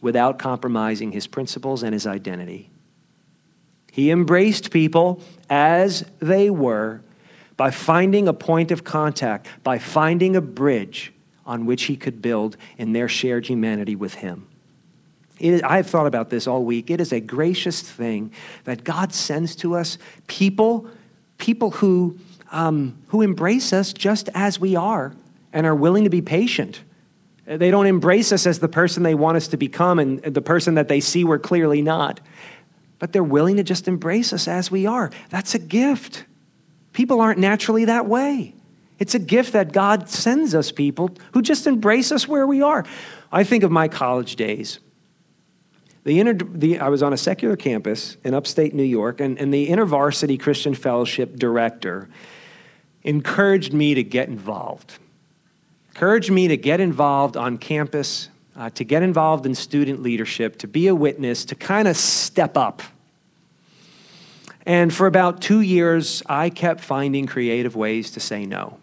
without 0.00 0.38
compromising 0.38 1.12
his 1.12 1.26
principles 1.26 1.82
and 1.82 1.92
his 1.92 2.06
identity. 2.06 2.70
He 3.92 4.10
embraced 4.10 4.70
people 4.70 5.20
as 5.50 6.04
they 6.20 6.48
were 6.48 7.02
by 7.56 7.70
finding 7.70 8.26
a 8.28 8.32
point 8.32 8.70
of 8.70 8.84
contact, 8.84 9.46
by 9.62 9.78
finding 9.78 10.36
a 10.36 10.40
bridge 10.40 11.12
on 11.44 11.66
which 11.66 11.84
he 11.84 11.96
could 11.96 12.22
build 12.22 12.56
in 12.78 12.92
their 12.92 13.08
shared 13.08 13.46
humanity 13.46 13.96
with 13.96 14.14
him. 14.14 14.46
I've 15.40 15.86
thought 15.86 16.06
about 16.06 16.30
this 16.30 16.46
all 16.46 16.64
week. 16.64 16.90
It 16.90 17.00
is 17.00 17.12
a 17.12 17.20
gracious 17.20 17.80
thing 17.80 18.32
that 18.64 18.84
God 18.84 19.12
sends 19.14 19.56
to 19.56 19.74
us 19.74 19.98
people, 20.26 20.88
people 21.38 21.70
who, 21.70 22.18
um, 22.52 22.98
who 23.08 23.22
embrace 23.22 23.72
us 23.72 23.92
just 23.92 24.28
as 24.34 24.60
we 24.60 24.76
are 24.76 25.14
and 25.52 25.66
are 25.66 25.74
willing 25.74 26.04
to 26.04 26.10
be 26.10 26.22
patient. 26.22 26.82
They 27.46 27.70
don't 27.70 27.86
embrace 27.86 28.32
us 28.32 28.46
as 28.46 28.60
the 28.60 28.68
person 28.68 29.02
they 29.02 29.14
want 29.14 29.36
us 29.36 29.48
to 29.48 29.56
become 29.56 29.98
and 29.98 30.22
the 30.22 30.42
person 30.42 30.74
that 30.74 30.88
they 30.88 31.00
see 31.00 31.24
we're 31.24 31.38
clearly 31.38 31.82
not. 31.82 32.20
But 32.98 33.12
they're 33.12 33.24
willing 33.24 33.56
to 33.56 33.64
just 33.64 33.88
embrace 33.88 34.32
us 34.32 34.46
as 34.46 34.70
we 34.70 34.86
are. 34.86 35.10
That's 35.30 35.54
a 35.54 35.58
gift. 35.58 36.24
People 36.92 37.20
aren't 37.20 37.38
naturally 37.38 37.86
that 37.86 38.06
way. 38.06 38.54
It's 38.98 39.14
a 39.14 39.18
gift 39.18 39.54
that 39.54 39.72
God 39.72 40.10
sends 40.10 40.54
us 40.54 40.70
people 40.70 41.10
who 41.32 41.40
just 41.40 41.66
embrace 41.66 42.12
us 42.12 42.28
where 42.28 42.46
we 42.46 42.60
are. 42.60 42.84
I 43.32 43.44
think 43.44 43.64
of 43.64 43.70
my 43.70 43.88
college 43.88 44.36
days. 44.36 44.78
The 46.04 46.18
inter, 46.18 46.32
the, 46.32 46.78
I 46.78 46.88
was 46.88 47.02
on 47.02 47.12
a 47.12 47.16
secular 47.16 47.56
campus 47.56 48.16
in 48.24 48.34
upstate 48.34 48.74
New 48.74 48.82
York, 48.82 49.20
and, 49.20 49.38
and 49.38 49.52
the 49.52 49.68
InterVarsity 49.68 50.40
Christian 50.40 50.74
Fellowship 50.74 51.36
director 51.36 52.08
encouraged 53.02 53.72
me 53.72 53.94
to 53.94 54.02
get 54.02 54.28
involved. 54.28 54.98
Encouraged 55.90 56.30
me 56.30 56.48
to 56.48 56.56
get 56.56 56.80
involved 56.80 57.36
on 57.36 57.58
campus, 57.58 58.30
uh, 58.56 58.70
to 58.70 58.84
get 58.84 59.02
involved 59.02 59.44
in 59.44 59.54
student 59.54 60.02
leadership, 60.02 60.56
to 60.58 60.66
be 60.66 60.86
a 60.86 60.94
witness, 60.94 61.44
to 61.44 61.54
kind 61.54 61.86
of 61.86 61.96
step 61.96 62.56
up 62.56 62.82
and 64.66 64.92
for 64.92 65.06
about 65.06 65.40
two 65.40 65.60
years, 65.60 66.22
I 66.26 66.50
kept 66.50 66.80
finding 66.80 67.26
creative 67.26 67.76
ways 67.76 68.10
to 68.12 68.20
say 68.20 68.46
no. 68.46 68.78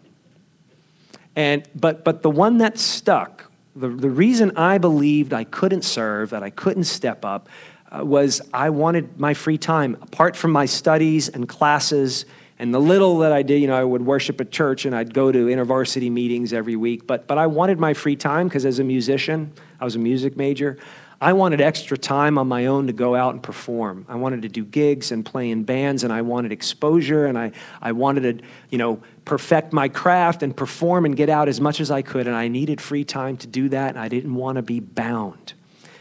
And, 1.36 1.66
but, 1.74 2.04
but 2.04 2.22
the 2.22 2.30
one 2.30 2.58
that 2.58 2.78
stuck, 2.78 3.47
the, 3.78 3.88
the 3.88 4.10
reason 4.10 4.56
I 4.56 4.78
believed 4.78 5.32
I 5.32 5.44
couldn't 5.44 5.82
serve, 5.82 6.30
that 6.30 6.42
I 6.42 6.50
couldn't 6.50 6.84
step 6.84 7.24
up, 7.24 7.48
uh, 7.90 8.04
was 8.04 8.42
I 8.52 8.70
wanted 8.70 9.18
my 9.18 9.34
free 9.34 9.58
time. 9.58 9.96
Apart 10.02 10.36
from 10.36 10.50
my 10.50 10.66
studies 10.66 11.28
and 11.28 11.48
classes 11.48 12.26
and 12.58 12.74
the 12.74 12.80
little 12.80 13.18
that 13.18 13.32
I 13.32 13.42
did, 13.42 13.60
you 13.60 13.68
know, 13.68 13.76
I 13.76 13.84
would 13.84 14.04
worship 14.04 14.40
at 14.40 14.50
church 14.50 14.84
and 14.84 14.94
I'd 14.94 15.14
go 15.14 15.30
to 15.30 15.46
intervarsity 15.46 16.10
meetings 16.10 16.52
every 16.52 16.76
week. 16.76 17.06
But, 17.06 17.26
but 17.28 17.38
I 17.38 17.46
wanted 17.46 17.78
my 17.78 17.94
free 17.94 18.16
time 18.16 18.48
because 18.48 18.66
as 18.66 18.80
a 18.80 18.84
musician, 18.84 19.52
I 19.80 19.84
was 19.84 19.94
a 19.94 20.00
music 20.00 20.36
major. 20.36 20.76
I 21.20 21.32
wanted 21.32 21.60
extra 21.60 21.98
time 21.98 22.38
on 22.38 22.46
my 22.46 22.66
own 22.66 22.86
to 22.86 22.92
go 22.92 23.16
out 23.16 23.34
and 23.34 23.42
perform. 23.42 24.06
I 24.08 24.14
wanted 24.14 24.42
to 24.42 24.48
do 24.48 24.64
gigs 24.64 25.10
and 25.10 25.26
play 25.26 25.50
in 25.50 25.64
bands, 25.64 26.04
and 26.04 26.12
I 26.12 26.22
wanted 26.22 26.52
exposure, 26.52 27.26
and 27.26 27.36
I, 27.36 27.50
I 27.82 27.90
wanted 27.90 28.38
to, 28.38 28.44
you 28.70 28.78
know, 28.78 29.00
perfect 29.24 29.72
my 29.72 29.88
craft 29.88 30.44
and 30.44 30.56
perform 30.56 31.04
and 31.04 31.16
get 31.16 31.28
out 31.28 31.48
as 31.48 31.60
much 31.60 31.80
as 31.80 31.90
I 31.90 32.02
could, 32.02 32.28
and 32.28 32.36
I 32.36 32.46
needed 32.46 32.80
free 32.80 33.02
time 33.02 33.36
to 33.38 33.48
do 33.48 33.68
that, 33.70 33.90
and 33.90 33.98
I 33.98 34.08
didn't 34.08 34.34
want 34.34 34.56
to 34.56 34.62
be 34.62 34.78
bound. 34.78 35.54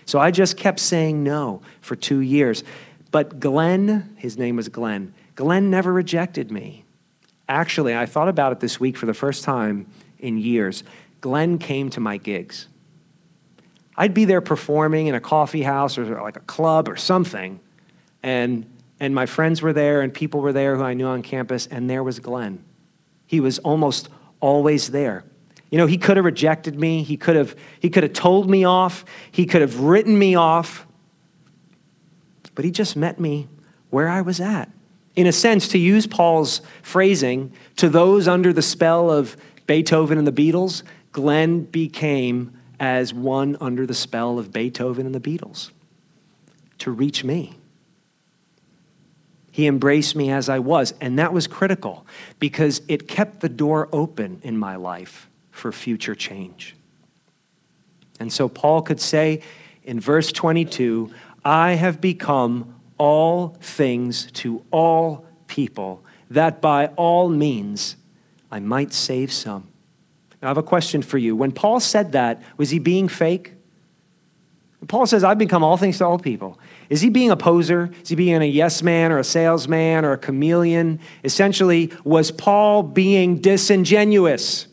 So 0.05 0.19
I 0.19 0.29
just 0.29 0.55
kept 0.55 0.79
saying 0.79 1.23
no 1.23 1.61
for 1.81 1.95
two 1.95 2.19
years. 2.19 2.63
But 3.09 3.39
Glenn, 3.39 4.15
his 4.17 4.37
name 4.37 4.55
was 4.55 4.69
Glenn, 4.69 5.13
Glenn 5.35 5.69
never 5.69 5.93
rejected 5.93 6.51
me. 6.51 6.83
Actually, 7.49 7.95
I 7.95 8.05
thought 8.05 8.27
about 8.27 8.51
it 8.51 8.59
this 8.59 8.79
week 8.79 8.97
for 8.97 9.05
the 9.05 9.13
first 9.13 9.43
time 9.43 9.87
in 10.19 10.37
years. 10.37 10.83
Glenn 11.21 11.57
came 11.57 11.89
to 11.91 11.99
my 11.99 12.17
gigs. 12.17 12.67
I'd 13.97 14.13
be 14.13 14.25
there 14.25 14.41
performing 14.41 15.07
in 15.07 15.15
a 15.15 15.19
coffee 15.19 15.63
house 15.63 15.97
or 15.97 16.05
like 16.21 16.37
a 16.37 16.41
club 16.41 16.87
or 16.87 16.95
something, 16.95 17.59
and, 18.21 18.69
and 18.99 19.15
my 19.15 19.25
friends 19.25 19.61
were 19.61 19.73
there 19.73 20.01
and 20.01 20.13
people 20.13 20.39
were 20.39 20.53
there 20.53 20.75
who 20.75 20.83
I 20.83 20.93
knew 20.93 21.07
on 21.07 21.23
campus, 21.23 21.67
and 21.67 21.89
there 21.89 22.03
was 22.03 22.19
Glenn. 22.19 22.63
He 23.25 23.39
was 23.39 23.59
almost 23.59 24.09
always 24.39 24.91
there. 24.91 25.23
You 25.71 25.77
know, 25.77 25.87
he 25.87 25.97
could 25.97 26.15
have 26.15 26.25
rejected 26.25 26.79
me, 26.79 27.03
he 27.03 27.17
could 27.17 27.35
have, 27.35 27.55
he 27.79 27.89
could 27.89 28.03
have 28.03 28.13
told 28.13 28.49
me 28.49 28.63
off, 28.63 29.03
he 29.31 29.45
could 29.45 29.61
have 29.61 29.79
written 29.79 30.17
me 30.17 30.35
off, 30.35 30.85
but 32.55 32.63
he 32.63 32.71
just 32.71 32.95
met 32.95 33.19
me 33.19 33.47
where 33.89 34.07
I 34.07 34.21
was 34.21 34.39
at. 34.39 34.71
In 35.15 35.25
a 35.25 35.31
sense, 35.31 35.67
to 35.69 35.77
use 35.79 36.05
Paul's 36.05 36.61
phrasing, 36.83 37.51
to 37.77 37.89
those 37.89 38.27
under 38.27 38.53
the 38.53 38.61
spell 38.61 39.11
of 39.11 39.35
Beethoven 39.65 40.17
and 40.17 40.27
the 40.27 40.31
Beatles, 40.31 40.83
Glenn 41.11 41.63
became 41.63 42.57
as 42.79 43.13
one 43.13 43.57
under 43.59 43.85
the 43.85 43.93
spell 43.93 44.39
of 44.39 44.51
Beethoven 44.51 45.05
and 45.05 45.15
the 45.15 45.19
Beatles 45.19 45.71
to 46.79 46.91
reach 46.91 47.23
me. 47.23 47.55
He 49.51 49.65
embraced 49.65 50.15
me 50.15 50.29
as 50.29 50.49
I 50.49 50.59
was, 50.59 50.93
and 51.01 51.17
that 51.17 51.33
was 51.33 51.47
critical 51.47 52.05
because 52.37 52.81
it 52.87 53.07
kept 53.07 53.39
the 53.39 53.49
door 53.49 53.89
open 53.91 54.39
in 54.43 54.57
my 54.57 54.75
life 54.75 55.27
for 55.49 55.71
future 55.71 56.13
change. 56.13 56.75
And 58.19 58.31
so 58.31 58.47
Paul 58.47 58.83
could 58.83 59.01
say 59.01 59.41
in 59.83 59.99
verse 59.99 60.31
22 60.31 61.11
I 61.43 61.71
have 61.71 62.01
become 62.01 62.75
all 62.97 63.57
things 63.61 64.31
to 64.33 64.63
all 64.69 65.25
people, 65.47 66.03
that 66.29 66.61
by 66.61 66.87
all 66.95 67.29
means 67.29 67.95
I 68.51 68.59
might 68.59 68.93
save 68.93 69.31
some. 69.31 69.69
Now, 70.41 70.47
I 70.47 70.49
have 70.49 70.57
a 70.57 70.63
question 70.63 71.01
for 71.01 71.17
you. 71.17 71.35
When 71.35 71.51
Paul 71.51 71.79
said 71.79 72.11
that, 72.11 72.41
was 72.57 72.69
he 72.69 72.79
being 72.79 73.07
fake? 73.07 73.53
Paul 74.87 75.07
says, 75.07 75.23
I've 75.23 75.39
become 75.39 75.63
all 75.63 75.75
things 75.75 75.97
to 75.97 76.05
all 76.05 76.19
people. 76.19 76.59
Is 76.89 77.01
he 77.01 77.09
being 77.09 77.31
a 77.31 77.35
poser? 77.35 77.89
Is 78.03 78.09
he 78.09 78.15
being 78.15 78.41
a 78.41 78.45
yes 78.45 78.83
man 78.83 79.11
or 79.11 79.17
a 79.17 79.23
salesman 79.23 80.05
or 80.05 80.13
a 80.13 80.17
chameleon? 80.17 80.99
Essentially, 81.23 81.91
was 82.03 82.29
Paul 82.29 82.83
being 82.83 83.37
disingenuous? 83.39 84.67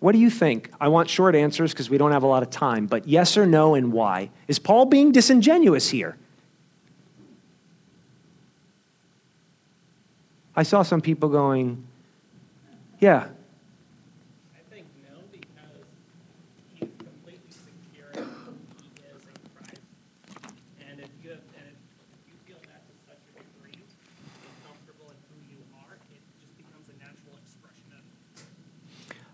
What 0.00 0.12
do 0.12 0.18
you 0.18 0.28
think? 0.28 0.70
I 0.80 0.88
want 0.88 1.08
short 1.08 1.34
answers 1.34 1.72
because 1.72 1.88
we 1.88 1.98
don't 1.98 2.12
have 2.12 2.24
a 2.24 2.26
lot 2.26 2.42
of 2.42 2.50
time, 2.50 2.86
but 2.86 3.06
yes 3.06 3.36
or 3.36 3.46
no 3.46 3.74
and 3.74 3.92
why? 3.92 4.30
Is 4.48 4.58
Paul 4.58 4.86
being 4.86 5.12
disingenuous 5.12 5.88
here? 5.88 6.16
I 10.54 10.64
saw 10.64 10.82
some 10.82 11.00
people 11.00 11.28
going, 11.28 11.86
yeah, 12.98 13.28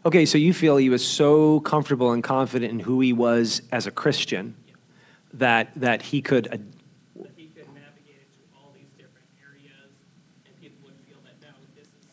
Okay, 0.04 0.26
so 0.26 0.36
you 0.36 0.52
feel 0.52 0.76
he 0.78 0.88
was 0.88 1.06
so 1.06 1.60
comfortable 1.60 2.10
and 2.10 2.24
confident 2.24 2.72
in 2.72 2.80
who 2.80 3.00
he 3.00 3.12
was 3.12 3.62
as 3.70 3.86
a 3.86 3.92
Christian 3.92 4.56
that, 5.34 5.72
that 5.76 6.02
he 6.02 6.20
could. 6.20 6.48
Ad- 6.48 6.72
that 7.14 7.30
he 7.36 7.46
could 7.46 7.68
navigate 7.68 8.18
into 8.26 8.42
all 8.52 8.74
these 8.74 8.88
different 8.96 9.28
areas, 9.40 9.92
and 10.44 10.60
people 10.60 10.80
would 10.82 10.96
feel 11.06 11.18
that 11.24 11.40
no, 11.40 11.54
this 11.76 11.86
is, 11.86 12.10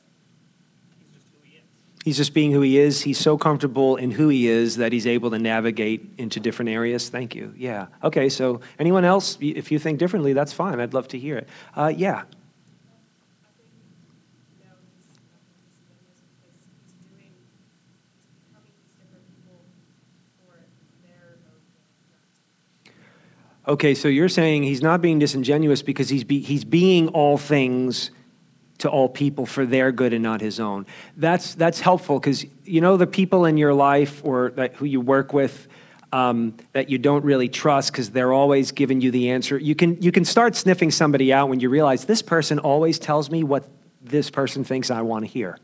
he's 0.99 1.07
just 1.11 1.25
who 1.33 1.39
he 1.43 1.57
is. 1.57 1.63
He's 2.05 2.17
just 2.17 2.35
being 2.35 2.51
who 2.51 2.61
he 2.61 2.77
is. 2.77 3.01
He's 3.01 3.17
so 3.17 3.39
comfortable 3.39 3.95
in 3.95 4.11
who 4.11 4.29
he 4.29 4.47
is 4.47 4.75
that 4.75 4.93
he's 4.93 5.07
able 5.07 5.31
to 5.31 5.39
navigate 5.39 6.07
into 6.19 6.39
different 6.39 6.69
areas. 6.69 7.09
Thank 7.09 7.33
you. 7.33 7.55
Yeah. 7.57 7.87
Okay, 8.03 8.29
so 8.29 8.61
anyone 8.77 9.03
else, 9.03 9.35
if 9.41 9.71
you 9.71 9.79
think 9.79 9.97
differently, 9.97 10.33
that's 10.33 10.53
fine. 10.53 10.79
I'd 10.79 10.93
love 10.93 11.07
to 11.07 11.17
hear 11.17 11.37
it. 11.39 11.49
Uh, 11.75 11.91
yeah. 11.95 12.25
Okay, 23.69 23.93
so 23.93 24.07
you're 24.07 24.29
saying 24.29 24.63
he's 24.63 24.81
not 24.81 24.99
being 24.99 25.19
disingenuous 25.19 25.83
because 25.83 26.09
he's, 26.09 26.23
be, 26.23 26.39
he's 26.39 26.65
being 26.65 27.07
all 27.09 27.37
things 27.37 28.09
to 28.79 28.89
all 28.89 29.07
people 29.07 29.45
for 29.45 29.63
their 29.63 29.91
good 29.91 30.11
and 30.11 30.23
not 30.23 30.41
his 30.41 30.59
own. 30.59 30.87
That's, 31.15 31.53
that's 31.53 31.79
helpful 31.79 32.19
because 32.19 32.43
you 32.65 32.81
know 32.81 32.97
the 32.97 33.05
people 33.05 33.45
in 33.45 33.57
your 33.57 33.75
life 33.75 34.25
or 34.25 34.49
that, 34.55 34.73
who 34.77 34.85
you 34.85 34.99
work 34.99 35.33
with 35.33 35.67
um, 36.11 36.57
that 36.73 36.89
you 36.89 36.97
don't 36.97 37.23
really 37.23 37.47
trust 37.47 37.91
because 37.91 38.09
they're 38.09 38.33
always 38.33 38.71
giving 38.71 39.01
you 39.01 39.11
the 39.11 39.29
answer. 39.29 39.55
You 39.55 39.75
can, 39.75 40.01
you 40.01 40.11
can 40.11 40.25
start 40.25 40.55
sniffing 40.55 40.89
somebody 40.89 41.31
out 41.31 41.47
when 41.49 41.59
you 41.59 41.69
realize 41.69 42.05
this 42.05 42.23
person 42.23 42.57
always 42.57 42.97
tells 42.97 43.29
me 43.29 43.43
what 43.43 43.69
this 44.01 44.31
person 44.31 44.63
thinks 44.63 44.89
I 44.89 45.03
want 45.03 45.25
to 45.25 45.31
hear. 45.31 45.59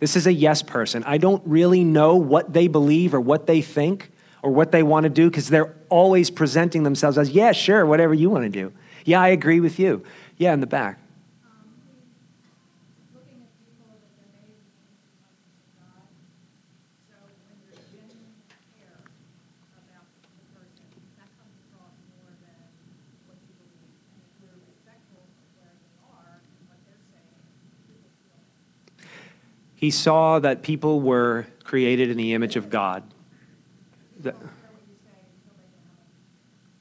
This 0.00 0.16
is 0.16 0.26
a 0.26 0.32
yes 0.34 0.60
person. 0.60 1.02
I 1.04 1.16
don't 1.16 1.42
really 1.46 1.82
know 1.82 2.16
what 2.16 2.52
they 2.52 2.68
believe 2.68 3.14
or 3.14 3.22
what 3.22 3.46
they 3.46 3.62
think 3.62 4.11
or 4.42 4.50
what 4.50 4.72
they 4.72 4.82
want 4.82 5.04
to 5.04 5.10
do 5.10 5.30
because 5.30 5.48
they're 5.48 5.74
always 5.88 6.30
presenting 6.30 6.82
themselves 6.82 7.16
as, 7.16 7.30
yeah, 7.30 7.52
sure, 7.52 7.86
whatever 7.86 8.12
you 8.12 8.28
want 8.28 8.44
to 8.44 8.50
do. 8.50 8.72
Yeah, 9.04 9.20
I 9.20 9.28
agree 9.28 9.60
with 9.60 9.78
you. 9.78 10.04
Yeah, 10.36 10.52
in 10.52 10.60
the 10.60 10.66
back. 10.66 10.98
He 29.74 29.90
saw 29.90 30.38
that 30.38 30.62
people 30.62 31.00
were 31.00 31.46
created 31.64 32.08
in 32.08 32.16
the 32.16 32.34
image 32.34 32.54
of 32.54 32.70
God. 32.70 33.02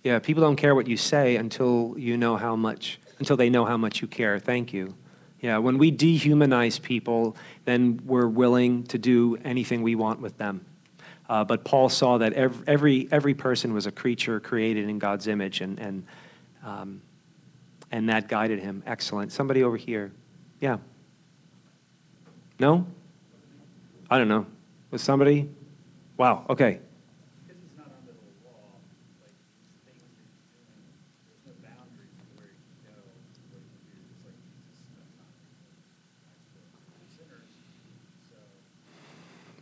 Yeah, 0.03 0.19
people 0.19 0.41
don't 0.41 0.55
care 0.55 0.73
what 0.73 0.87
you 0.87 0.97
say 0.97 1.35
until 1.35 1.95
you 1.97 2.17
know 2.17 2.37
how 2.37 2.55
much, 2.55 2.99
until 3.19 3.37
they 3.37 3.49
know 3.49 3.65
how 3.65 3.77
much 3.77 4.01
you 4.01 4.07
care. 4.07 4.39
Thank 4.39 4.73
you. 4.73 4.95
Yeah, 5.39 5.57
when 5.57 5.77
we 5.77 5.91
dehumanize 5.91 6.81
people, 6.81 7.35
then 7.65 8.01
we're 8.05 8.27
willing 8.27 8.83
to 8.85 8.97
do 8.97 9.37
anything 9.43 9.81
we 9.81 9.95
want 9.95 10.21
with 10.21 10.37
them. 10.37 10.65
Uh, 11.27 11.43
but 11.43 11.63
Paul 11.63 11.89
saw 11.89 12.17
that 12.19 12.33
every, 12.33 12.63
every, 12.67 13.07
every 13.11 13.33
person 13.33 13.73
was 13.73 13.87
a 13.87 13.91
creature 13.91 14.39
created 14.39 14.89
in 14.89 14.99
God's 14.99 15.27
image, 15.27 15.61
and, 15.61 15.79
and, 15.79 16.05
um, 16.63 17.01
and 17.91 18.09
that 18.09 18.27
guided 18.27 18.59
him. 18.59 18.83
Excellent. 18.85 19.31
Somebody 19.31 19.63
over 19.63 19.77
here. 19.77 20.11
Yeah. 20.59 20.77
No? 22.59 22.85
I 24.09 24.17
don't 24.17 24.27
know. 24.27 24.45
Was 24.91 25.01
somebody? 25.01 25.49
Wow, 26.17 26.45
okay. 26.49 26.79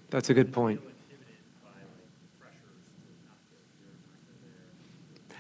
That's 0.10 0.30
a 0.30 0.34
good 0.34 0.52
point. 0.52 0.82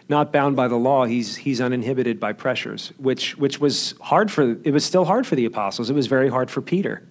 Not 0.07 0.33
bound 0.33 0.55
by 0.55 0.67
the 0.67 0.75
law, 0.75 1.05
he's, 1.05 1.35
he's 1.35 1.61
uninhibited 1.61 2.19
by 2.19 2.33
pressures, 2.33 2.91
which, 2.97 3.37
which 3.37 3.59
was 3.59 3.93
hard 4.01 4.31
for, 4.31 4.57
it 4.63 4.71
was 4.71 4.83
still 4.83 5.05
hard 5.05 5.27
for 5.27 5.35
the 5.35 5.45
apostles. 5.45 5.91
It 5.91 5.93
was 5.93 6.07
very 6.07 6.29
hard 6.29 6.49
for 6.49 6.61
Peter. 6.61 7.07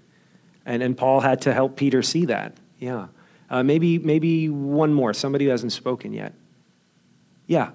And, 0.67 0.83
and 0.83 0.97
Paul 0.97 1.21
had 1.21 1.41
to 1.43 1.55
help 1.55 1.77
Peter 1.77 2.03
see 2.03 2.25
that. 2.25 2.57
Yeah. 2.79 3.07
Uh, 3.49 3.63
maybe, 3.63 3.99
maybe 3.99 4.49
one 4.49 4.93
more, 4.93 5.15
somebody 5.15 5.45
who 5.45 5.53
hasn't 5.53 5.73
spoken 5.73 6.13
yet. 6.13 6.35
Yeah. 7.47 7.71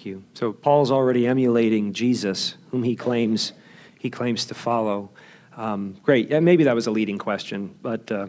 Thank 0.00 0.06
you. 0.06 0.24
So 0.32 0.54
Paul's 0.54 0.90
already 0.90 1.26
emulating 1.26 1.92
Jesus, 1.92 2.54
whom 2.70 2.84
he 2.84 2.96
claims 2.96 3.52
he 3.98 4.08
claims 4.08 4.46
to 4.46 4.54
follow. 4.54 5.10
Um, 5.58 5.94
great. 6.02 6.30
Yeah, 6.30 6.40
maybe 6.40 6.64
that 6.64 6.74
was 6.74 6.86
a 6.86 6.90
leading 6.90 7.18
question, 7.18 7.74
but 7.82 8.10
uh, 8.10 8.28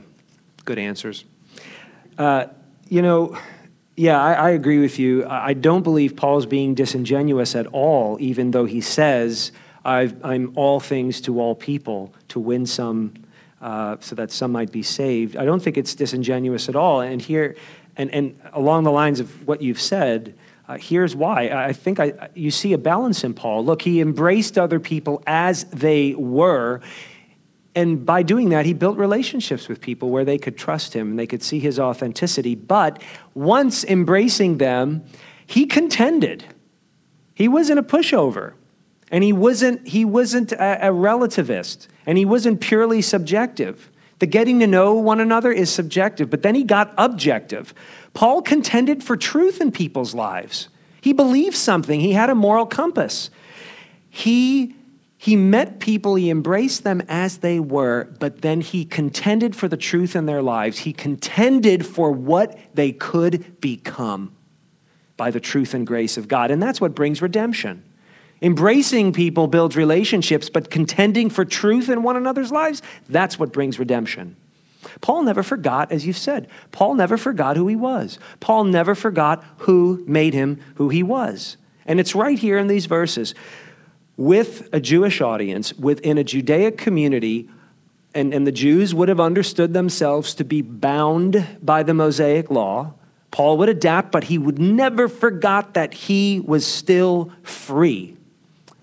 good 0.65 0.77
answers. 0.77 1.23
Uh, 2.17 2.47
you 2.89 3.01
know, 3.01 3.37
yeah, 3.95 4.21
I, 4.21 4.33
I, 4.33 4.49
agree 4.49 4.79
with 4.79 4.99
you. 4.99 5.25
I 5.25 5.53
don't 5.53 5.81
believe 5.81 6.17
Paul's 6.17 6.45
being 6.45 6.75
disingenuous 6.75 7.55
at 7.55 7.67
all, 7.67 8.17
even 8.19 8.51
though 8.51 8.65
he 8.65 8.81
says, 8.81 9.53
i 9.85 10.11
am 10.25 10.51
all 10.57 10.81
things 10.81 11.21
to 11.21 11.39
all 11.39 11.55
people 11.55 12.13
to 12.27 12.41
win 12.41 12.65
some, 12.65 13.13
uh, 13.61 13.95
so 14.01 14.13
that 14.15 14.29
some 14.29 14.51
might 14.51 14.73
be 14.73 14.83
saved. 14.83 15.37
I 15.37 15.45
don't 15.45 15.63
think 15.63 15.77
it's 15.77 15.95
disingenuous 15.95 16.67
at 16.67 16.75
all. 16.75 16.99
And 16.99 17.21
here, 17.21 17.55
and, 17.95 18.11
and 18.11 18.37
along 18.51 18.83
the 18.83 18.91
lines 18.91 19.21
of 19.21 19.47
what 19.47 19.61
you've 19.61 19.79
said, 19.79 20.35
uh, 20.71 20.77
here's 20.77 21.13
why. 21.13 21.49
I 21.49 21.73
think 21.73 21.99
I, 21.99 22.29
you 22.33 22.49
see 22.49 22.71
a 22.71 22.77
balance 22.77 23.25
in 23.25 23.33
Paul. 23.33 23.65
Look, 23.65 23.81
he 23.81 23.99
embraced 23.99 24.57
other 24.57 24.79
people 24.79 25.21
as 25.27 25.65
they 25.65 26.15
were. 26.15 26.79
And 27.75 28.05
by 28.05 28.23
doing 28.23 28.49
that, 28.49 28.65
he 28.65 28.73
built 28.73 28.97
relationships 28.97 29.67
with 29.67 29.81
people 29.81 30.11
where 30.11 30.23
they 30.23 30.37
could 30.37 30.57
trust 30.57 30.93
him 30.93 31.09
and 31.09 31.19
they 31.19 31.27
could 31.27 31.43
see 31.43 31.59
his 31.59 31.77
authenticity. 31.77 32.55
But 32.55 33.01
once 33.33 33.83
embracing 33.83 34.59
them, 34.59 35.03
he 35.45 35.65
contended. 35.65 36.45
He 37.33 37.49
wasn't 37.49 37.79
a 37.79 37.83
pushover. 37.83 38.53
And 39.11 39.25
he 39.25 39.33
wasn't, 39.33 39.85
he 39.85 40.05
wasn't 40.05 40.53
a, 40.53 40.87
a 40.87 40.91
relativist. 40.91 41.89
And 42.05 42.17
he 42.17 42.23
wasn't 42.23 42.61
purely 42.61 43.01
subjective. 43.01 43.91
The 44.19 44.25
getting 44.25 44.59
to 44.61 44.67
know 44.67 44.93
one 44.93 45.19
another 45.19 45.51
is 45.51 45.69
subjective, 45.69 46.29
but 46.29 46.43
then 46.43 46.55
he 46.55 46.63
got 46.63 46.93
objective. 46.97 47.73
Paul 48.13 48.41
contended 48.41 49.03
for 49.03 49.15
truth 49.15 49.61
in 49.61 49.71
people's 49.71 50.13
lives. 50.13 50.67
He 51.01 51.13
believed 51.13 51.55
something, 51.55 51.99
he 51.99 52.13
had 52.13 52.29
a 52.29 52.35
moral 52.35 52.65
compass. 52.65 53.29
He, 54.09 54.75
he 55.17 55.35
met 55.35 55.79
people, 55.79 56.15
he 56.15 56.29
embraced 56.29 56.83
them 56.83 57.01
as 57.07 57.37
they 57.37 57.59
were, 57.59 58.09
but 58.19 58.41
then 58.41 58.61
he 58.61 58.83
contended 58.85 59.55
for 59.55 59.67
the 59.67 59.77
truth 59.77 60.15
in 60.15 60.25
their 60.25 60.41
lives. 60.41 60.79
He 60.79 60.93
contended 60.93 61.85
for 61.85 62.11
what 62.11 62.59
they 62.73 62.91
could 62.91 63.61
become 63.61 64.35
by 65.15 65.31
the 65.31 65.39
truth 65.39 65.73
and 65.73 65.87
grace 65.87 66.17
of 66.17 66.27
God. 66.27 66.51
And 66.51 66.61
that's 66.61 66.81
what 66.81 66.93
brings 66.93 67.21
redemption. 67.21 67.83
Embracing 68.41 69.13
people 69.13 69.45
builds 69.47 69.75
relationships, 69.75 70.49
but 70.49 70.71
contending 70.71 71.29
for 71.29 71.45
truth 71.45 71.89
in 71.89 72.01
one 72.01 72.17
another's 72.17 72.51
lives, 72.51 72.81
that's 73.07 73.37
what 73.37 73.53
brings 73.53 73.77
redemption. 73.77 74.35
Paul 75.01 75.23
never 75.23 75.43
forgot, 75.43 75.91
as 75.91 76.05
you've 76.05 76.17
said, 76.17 76.47
Paul 76.71 76.95
never 76.95 77.17
forgot 77.17 77.57
who 77.57 77.67
he 77.67 77.75
was. 77.75 78.19
Paul 78.39 78.65
never 78.65 78.95
forgot 78.95 79.43
who 79.59 80.03
made 80.07 80.33
him 80.33 80.59
who 80.75 80.89
he 80.89 81.03
was. 81.03 81.57
And 81.85 81.99
it's 81.99 82.15
right 82.15 82.37
here 82.37 82.57
in 82.57 82.67
these 82.67 82.85
verses. 82.85 83.33
With 84.17 84.69
a 84.71 84.79
Jewish 84.79 85.21
audience, 85.21 85.73
within 85.73 86.17
a 86.17 86.23
Judaic 86.23 86.77
community, 86.77 87.49
and, 88.13 88.33
and 88.33 88.45
the 88.45 88.51
Jews 88.51 88.93
would 88.93 89.09
have 89.09 89.19
understood 89.19 89.73
themselves 89.73 90.33
to 90.35 90.43
be 90.43 90.61
bound 90.61 91.47
by 91.61 91.83
the 91.83 91.93
Mosaic 91.93 92.51
law. 92.51 92.93
Paul 93.31 93.57
would 93.59 93.69
adapt, 93.69 94.11
but 94.11 94.25
he 94.25 94.37
would 94.37 94.59
never 94.59 95.07
forgot 95.07 95.73
that 95.73 95.93
he 95.93 96.41
was 96.41 96.65
still 96.67 97.31
free 97.43 98.17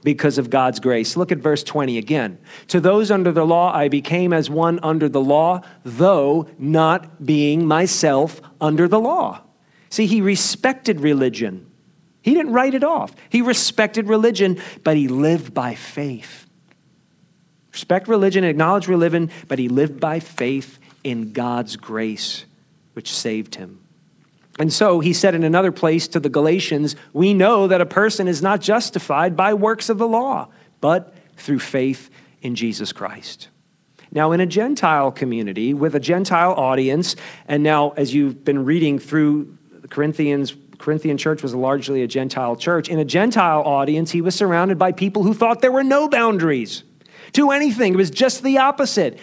because 0.02 0.38
of 0.38 0.50
God's 0.50 0.80
grace. 0.80 1.16
Look 1.16 1.32
at 1.32 1.38
verse 1.38 1.62
20 1.62 1.98
again. 1.98 2.38
To 2.68 2.80
those 2.80 3.10
under 3.10 3.32
the 3.32 3.44
law, 3.44 3.74
I 3.74 3.88
became 3.88 4.32
as 4.32 4.48
one 4.48 4.78
under 4.82 5.08
the 5.08 5.20
law, 5.20 5.62
though 5.84 6.48
not 6.58 7.24
being 7.24 7.66
myself 7.66 8.40
under 8.60 8.86
the 8.86 9.00
law. 9.00 9.42
See, 9.90 10.06
he 10.06 10.20
respected 10.20 11.00
religion. 11.00 11.70
He 12.22 12.34
didn't 12.34 12.52
write 12.52 12.74
it 12.74 12.84
off. 12.84 13.14
He 13.30 13.42
respected 13.42 14.08
religion, 14.08 14.60
but 14.84 14.96
he 14.96 15.08
lived 15.08 15.54
by 15.54 15.74
faith. 15.74 16.46
Respect 17.72 18.08
religion, 18.08 18.44
acknowledge 18.44 18.88
religion, 18.88 19.30
but 19.46 19.58
he 19.58 19.68
lived 19.68 20.00
by 20.00 20.20
faith 20.20 20.78
in 21.04 21.32
God's 21.32 21.76
grace, 21.76 22.44
which 22.92 23.12
saved 23.12 23.54
him. 23.54 23.77
And 24.58 24.72
so 24.72 25.00
he 25.00 25.12
said 25.12 25.34
in 25.34 25.44
another 25.44 25.70
place 25.70 26.08
to 26.08 26.20
the 26.20 26.28
Galatians, 26.28 26.96
We 27.12 27.32
know 27.32 27.68
that 27.68 27.80
a 27.80 27.86
person 27.86 28.26
is 28.26 28.42
not 28.42 28.60
justified 28.60 29.36
by 29.36 29.54
works 29.54 29.88
of 29.88 29.98
the 29.98 30.08
law, 30.08 30.48
but 30.80 31.14
through 31.36 31.60
faith 31.60 32.10
in 32.42 32.54
Jesus 32.54 32.92
Christ. 32.92 33.48
Now, 34.10 34.32
in 34.32 34.40
a 34.40 34.46
Gentile 34.46 35.12
community 35.12 35.74
with 35.74 35.94
a 35.94 36.00
Gentile 36.00 36.54
audience, 36.54 37.14
and 37.46 37.62
now 37.62 37.90
as 37.90 38.14
you've 38.14 38.44
been 38.44 38.64
reading 38.64 38.98
through 38.98 39.56
the 39.70 39.88
Corinthians, 39.88 40.56
Corinthian 40.78 41.18
church 41.18 41.42
was 41.42 41.54
largely 41.54 42.02
a 42.02 42.06
Gentile 42.06 42.56
church. 42.56 42.88
In 42.88 42.98
a 42.98 43.04
Gentile 43.04 43.62
audience, 43.62 44.10
he 44.10 44.22
was 44.22 44.34
surrounded 44.34 44.78
by 44.78 44.92
people 44.92 45.24
who 45.24 45.34
thought 45.34 45.60
there 45.60 45.72
were 45.72 45.84
no 45.84 46.08
boundaries 46.08 46.84
to 47.32 47.50
anything. 47.50 47.94
It 47.94 47.96
was 47.96 48.10
just 48.10 48.42
the 48.42 48.58
opposite. 48.58 49.18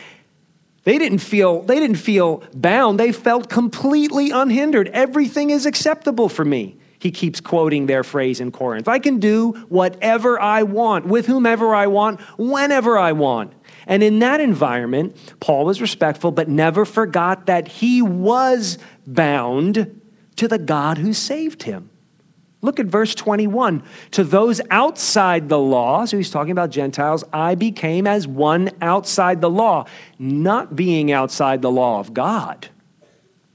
They 0.86 0.98
didn't 0.98 1.20
feel 1.20 1.64
they 1.64 1.80
didn't 1.80 1.98
feel 1.98 2.44
bound. 2.54 3.00
They 3.00 3.12
felt 3.12 3.50
completely 3.50 4.32
unhindered. 4.32 4.88
Everything 4.90 5.50
is 5.50 5.66
acceptable 5.66 6.30
for 6.30 6.46
me. 6.46 6.78
He 6.98 7.12
keeps 7.12 7.42
quoting 7.42 7.88
their 7.88 8.04
phrase 8.04 8.40
in 8.40 8.52
Corinth. 8.52 8.88
I 8.88 9.00
can 9.00 9.20
do 9.20 9.52
whatever 9.68 10.40
I 10.40 10.64
want, 10.64 11.06
with 11.06 11.28
whomever 11.28 11.76
I 11.76 11.88
want, 11.88 12.22
whenever 12.38 12.98
I 12.98 13.12
want. 13.12 13.54
And 13.86 14.02
in 14.02 14.20
that 14.20 14.40
environment, 14.40 15.16
Paul 15.40 15.66
was 15.66 15.82
respectful, 15.82 16.32
but 16.32 16.48
never 16.48 16.86
forgot 16.86 17.46
that 17.46 17.68
he 17.68 18.02
was 18.02 18.78
bound 19.06 20.02
to 20.38 20.48
the 20.48 20.58
God 20.58 20.98
who 20.98 21.14
saved 21.14 21.64
him. 21.64 21.90
Look 22.62 22.80
at 22.80 22.88
verse 22.88 23.14
21. 23.14 23.84
To 24.12 24.24
those 24.24 24.60
outside 24.72 25.50
the 25.50 25.60
law, 25.60 26.06
so 26.06 26.18
he's 26.18 26.32
talking 26.32 26.52
about 26.52 26.72
Gentiles, 26.72 27.24
I 27.32 27.56
became 27.56 28.08
as 28.08 28.28
one 28.28 28.72
outside 28.82 29.42
the 29.42 29.50
law, 29.50 29.86
not 30.18 30.76
being 30.76 31.12
outside 31.12 31.62
the 31.62 31.72
law 31.72 32.00
of 32.00 32.14
God, 32.14 32.70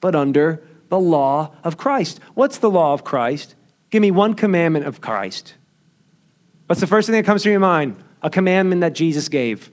but 0.00 0.14
under 0.14 0.62
the 0.90 0.98
law 0.98 1.52
of 1.64 1.76
Christ. 1.76 2.20
What's 2.34 2.58
the 2.58 2.70
law 2.70 2.92
of 2.92 3.02
Christ? 3.04 3.54
Give 3.90 4.02
me 4.02 4.10
one 4.10 4.34
commandment 4.34 4.86
of 4.86 5.00
Christ. 5.00 5.54
What's 6.66 6.80
the 6.80 6.86
first 6.86 7.06
thing 7.06 7.16
that 7.16 7.24
comes 7.24 7.42
to 7.42 7.50
your 7.50 7.58
mind? 7.58 7.96
A 8.22 8.30
commandment 8.30 8.82
that 8.82 8.92
Jesus 8.92 9.28
gave. 9.28 9.72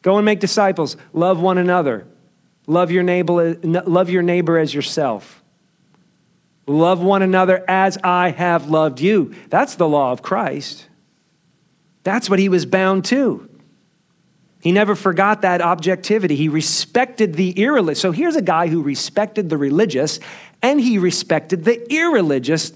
Go 0.00 0.16
and 0.16 0.24
make 0.24 0.40
disciples. 0.40 0.96
Love 1.12 1.40
one 1.40 1.58
another. 1.58 2.06
Love 2.66 2.90
your 2.90 3.02
neighbor, 3.02 3.54
love 3.62 4.10
your 4.10 4.22
neighbor 4.22 4.58
as 4.58 4.74
yourself. 4.74 5.42
Love 6.66 7.00
one 7.00 7.22
another 7.22 7.64
as 7.68 7.96
I 8.02 8.30
have 8.30 8.68
loved 8.68 9.00
you. 9.00 9.34
That's 9.48 9.76
the 9.76 9.88
law 9.88 10.12
of 10.12 10.22
Christ. 10.22 10.86
That's 12.02 12.28
what 12.28 12.38
he 12.38 12.48
was 12.48 12.66
bound 12.66 13.04
to. 13.06 13.48
He 14.60 14.72
never 14.72 14.96
forgot 14.96 15.42
that 15.42 15.62
objectivity. 15.62 16.34
He 16.34 16.48
respected 16.48 17.34
the 17.34 17.52
irreligious. 17.52 18.00
So 18.00 18.10
here's 18.10 18.34
a 18.34 18.42
guy 18.42 18.66
who 18.66 18.82
respected 18.82 19.48
the 19.48 19.56
religious 19.56 20.18
and 20.60 20.80
he 20.80 20.98
respected 20.98 21.64
the 21.64 21.92
irreligious, 21.92 22.72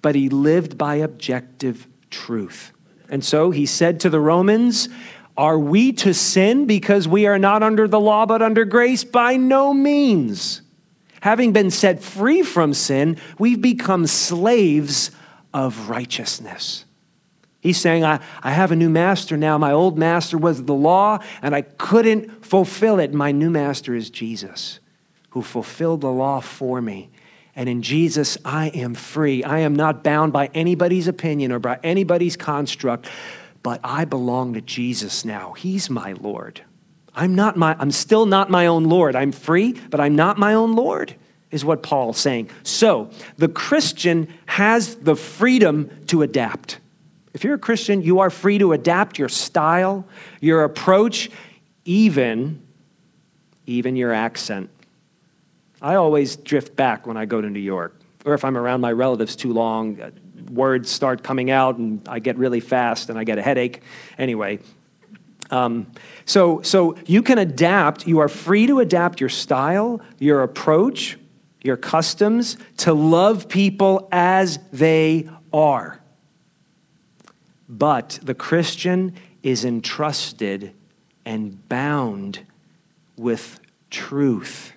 but 0.00 0.14
he 0.14 0.30
lived 0.30 0.78
by 0.78 0.94
objective 0.94 1.86
truth. 2.08 2.72
And 3.10 3.22
so 3.22 3.50
he 3.50 3.66
said 3.66 4.00
to 4.00 4.10
the 4.10 4.20
Romans, 4.20 4.88
Are 5.36 5.58
we 5.58 5.92
to 5.92 6.14
sin 6.14 6.64
because 6.64 7.06
we 7.06 7.26
are 7.26 7.38
not 7.38 7.62
under 7.62 7.86
the 7.86 8.00
law 8.00 8.24
but 8.24 8.40
under 8.40 8.64
grace? 8.64 9.04
By 9.04 9.36
no 9.36 9.74
means. 9.74 10.61
Having 11.22 11.52
been 11.52 11.70
set 11.70 12.02
free 12.02 12.42
from 12.42 12.74
sin, 12.74 13.16
we've 13.38 13.62
become 13.62 14.08
slaves 14.08 15.12
of 15.54 15.88
righteousness. 15.88 16.84
He's 17.60 17.78
saying, 17.78 18.04
I, 18.04 18.18
I 18.42 18.50
have 18.50 18.72
a 18.72 18.76
new 18.76 18.90
master 18.90 19.36
now. 19.36 19.56
My 19.56 19.70
old 19.70 19.96
master 19.96 20.36
was 20.36 20.64
the 20.64 20.74
law, 20.74 21.20
and 21.40 21.54
I 21.54 21.62
couldn't 21.62 22.44
fulfill 22.44 22.98
it. 22.98 23.14
My 23.14 23.30
new 23.30 23.50
master 23.50 23.94
is 23.94 24.10
Jesus, 24.10 24.80
who 25.30 25.42
fulfilled 25.42 26.00
the 26.00 26.10
law 26.10 26.40
for 26.40 26.82
me. 26.82 27.08
And 27.54 27.68
in 27.68 27.82
Jesus, 27.82 28.36
I 28.44 28.70
am 28.70 28.96
free. 28.96 29.44
I 29.44 29.60
am 29.60 29.76
not 29.76 30.02
bound 30.02 30.32
by 30.32 30.50
anybody's 30.54 31.06
opinion 31.06 31.52
or 31.52 31.60
by 31.60 31.78
anybody's 31.84 32.36
construct, 32.36 33.08
but 33.62 33.78
I 33.84 34.06
belong 34.06 34.54
to 34.54 34.60
Jesus 34.60 35.24
now. 35.24 35.52
He's 35.52 35.88
my 35.88 36.14
Lord. 36.14 36.62
I'm 37.14 37.34
not 37.34 37.56
my 37.56 37.76
I'm 37.78 37.90
still 37.90 38.26
not 38.26 38.50
my 38.50 38.66
own 38.66 38.84
Lord. 38.84 39.16
I'm 39.16 39.32
free, 39.32 39.72
but 39.90 40.00
I'm 40.00 40.16
not 40.16 40.38
my 40.38 40.54
own 40.54 40.74
Lord, 40.74 41.14
is 41.50 41.64
what 41.64 41.82
Paul's 41.82 42.18
saying. 42.18 42.50
So, 42.62 43.10
the 43.36 43.48
Christian 43.48 44.32
has 44.46 44.96
the 44.96 45.16
freedom 45.16 45.90
to 46.06 46.22
adapt. 46.22 46.78
If 47.34 47.44
you're 47.44 47.54
a 47.54 47.58
Christian, 47.58 48.02
you 48.02 48.20
are 48.20 48.30
free 48.30 48.58
to 48.58 48.72
adapt 48.72 49.18
your 49.18 49.28
style, 49.28 50.06
your 50.40 50.64
approach, 50.64 51.30
even, 51.84 52.62
even 53.66 53.96
your 53.96 54.12
accent. 54.12 54.70
I 55.80 55.94
always 55.94 56.36
drift 56.36 56.76
back 56.76 57.06
when 57.06 57.16
I 57.16 57.24
go 57.24 57.40
to 57.40 57.48
New 57.48 57.58
York, 57.58 57.98
or 58.24 58.34
if 58.34 58.44
I'm 58.44 58.56
around 58.56 58.82
my 58.82 58.92
relatives 58.92 59.34
too 59.34 59.52
long, 59.52 60.00
uh, 60.00 60.10
words 60.50 60.90
start 60.90 61.22
coming 61.22 61.50
out 61.50 61.78
and 61.78 62.06
I 62.08 62.18
get 62.18 62.36
really 62.36 62.60
fast 62.60 63.08
and 63.08 63.18
I 63.18 63.24
get 63.24 63.38
a 63.38 63.42
headache. 63.42 63.82
Anyway, 64.18 64.60
um, 65.52 65.86
so, 66.24 66.62
so 66.62 66.96
you 67.04 67.22
can 67.22 67.36
adapt, 67.36 68.06
you 68.06 68.20
are 68.20 68.28
free 68.28 68.66
to 68.66 68.80
adapt 68.80 69.20
your 69.20 69.28
style, 69.28 70.00
your 70.18 70.42
approach, 70.42 71.18
your 71.62 71.76
customs 71.76 72.56
to 72.78 72.94
love 72.94 73.48
people 73.48 74.08
as 74.10 74.58
they 74.72 75.28
are. 75.52 76.00
But 77.68 78.18
the 78.22 78.34
Christian 78.34 79.14
is 79.42 79.64
entrusted 79.64 80.72
and 81.26 81.68
bound 81.68 82.40
with 83.18 83.60
truth 83.90 84.72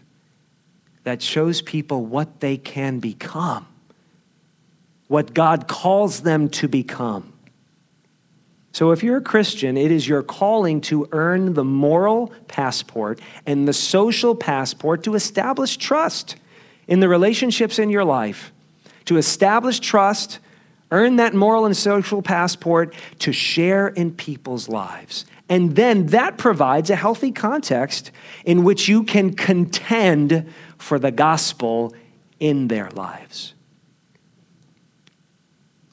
that 1.03 1.21
shows 1.21 1.61
people 1.61 2.05
what 2.05 2.41
they 2.41 2.57
can 2.57 2.99
become, 2.99 3.65
what 5.07 5.33
God 5.33 5.69
calls 5.69 6.21
them 6.21 6.49
to 6.49 6.67
become. 6.67 7.34
So, 8.75 8.91
if 8.91 9.03
you're 9.03 9.17
a 9.17 9.21
Christian, 9.21 9.77
it 9.77 9.89
is 9.89 10.05
your 10.05 10.21
calling 10.21 10.81
to 10.81 11.07
earn 11.13 11.53
the 11.53 11.63
moral 11.63 12.33
passport 12.49 13.21
and 13.45 13.65
the 13.65 13.73
social 13.73 14.35
passport 14.35 15.03
to 15.03 15.15
establish 15.15 15.77
trust 15.77 16.35
in 16.85 16.99
the 16.99 17.07
relationships 17.07 17.79
in 17.79 17.89
your 17.89 18.03
life, 18.03 18.51
to 19.05 19.15
establish 19.15 19.79
trust 19.79 20.39
Earn 20.91 21.15
that 21.15 21.33
moral 21.33 21.65
and 21.65 21.75
social 21.75 22.21
passport 22.21 22.93
to 23.19 23.33
share 23.33 23.87
in 23.87 24.11
people's 24.11 24.69
lives. 24.69 25.25
And 25.49 25.75
then 25.75 26.07
that 26.07 26.37
provides 26.37 26.89
a 26.89 26.95
healthy 26.95 27.31
context 27.31 28.11
in 28.45 28.63
which 28.63 28.87
you 28.87 29.03
can 29.03 29.33
contend 29.33 30.51
for 30.77 30.99
the 30.99 31.11
gospel 31.11 31.93
in 32.39 32.67
their 32.67 32.89
lives. 32.91 33.53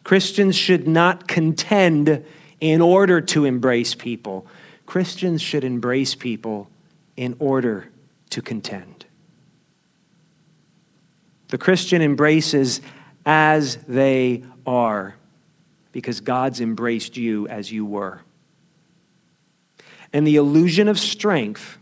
Christians 0.04 0.56
should 0.56 0.86
not 0.86 1.26
contend 1.26 2.24
in 2.62 2.80
order 2.80 3.20
to 3.20 3.44
embrace 3.44 3.92
people. 3.92 4.46
Christians 4.86 5.42
should 5.42 5.64
embrace 5.64 6.14
people 6.14 6.70
in 7.16 7.34
order 7.40 7.90
to 8.30 8.40
contend. 8.40 9.04
The 11.48 11.58
Christian 11.58 12.00
embraces 12.00 12.80
as 13.26 13.76
they 13.88 14.44
are 14.64 15.16
because 15.90 16.20
God's 16.20 16.60
embraced 16.60 17.16
you 17.16 17.48
as 17.48 17.72
you 17.72 17.84
were. 17.84 18.22
And 20.12 20.24
the 20.24 20.36
illusion 20.36 20.86
of 20.86 21.00
strength, 21.00 21.78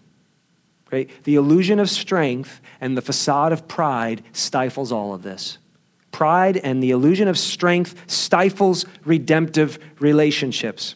right? 0.90 1.10
The 1.24 1.34
illusion 1.34 1.78
of 1.78 1.90
strength 1.90 2.62
and 2.80 2.96
the 2.96 3.02
facade 3.02 3.52
of 3.52 3.68
pride 3.68 4.22
stifles 4.32 4.92
all 4.92 5.12
of 5.12 5.22
this. 5.22 5.58
Pride 6.12 6.56
and 6.56 6.82
the 6.82 6.90
illusion 6.90 7.28
of 7.28 7.38
strength 7.38 7.94
stifles 8.10 8.84
redemptive 9.04 9.78
relationships. 10.00 10.94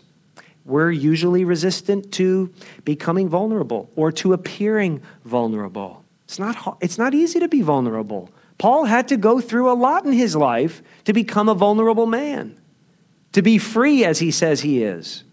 We're 0.64 0.90
usually 0.90 1.44
resistant 1.44 2.10
to 2.12 2.52
becoming 2.84 3.28
vulnerable 3.28 3.90
or 3.96 4.10
to 4.12 4.32
appearing 4.32 5.02
vulnerable. 5.24 6.04
It's 6.24 6.38
not, 6.38 6.78
it's 6.80 6.98
not 6.98 7.14
easy 7.14 7.38
to 7.40 7.48
be 7.48 7.60
vulnerable. 7.60 8.30
Paul 8.56 8.84
had 8.84 9.08
to 9.08 9.16
go 9.16 9.40
through 9.40 9.70
a 9.70 9.74
lot 9.74 10.04
in 10.06 10.12
his 10.12 10.34
life 10.34 10.82
to 11.04 11.12
become 11.12 11.48
a 11.48 11.54
vulnerable 11.54 12.06
man, 12.06 12.58
to 13.32 13.42
be 13.42 13.58
free 13.58 14.04
as 14.04 14.20
he 14.20 14.30
says 14.30 14.62
he 14.62 14.82
is. 14.82 15.24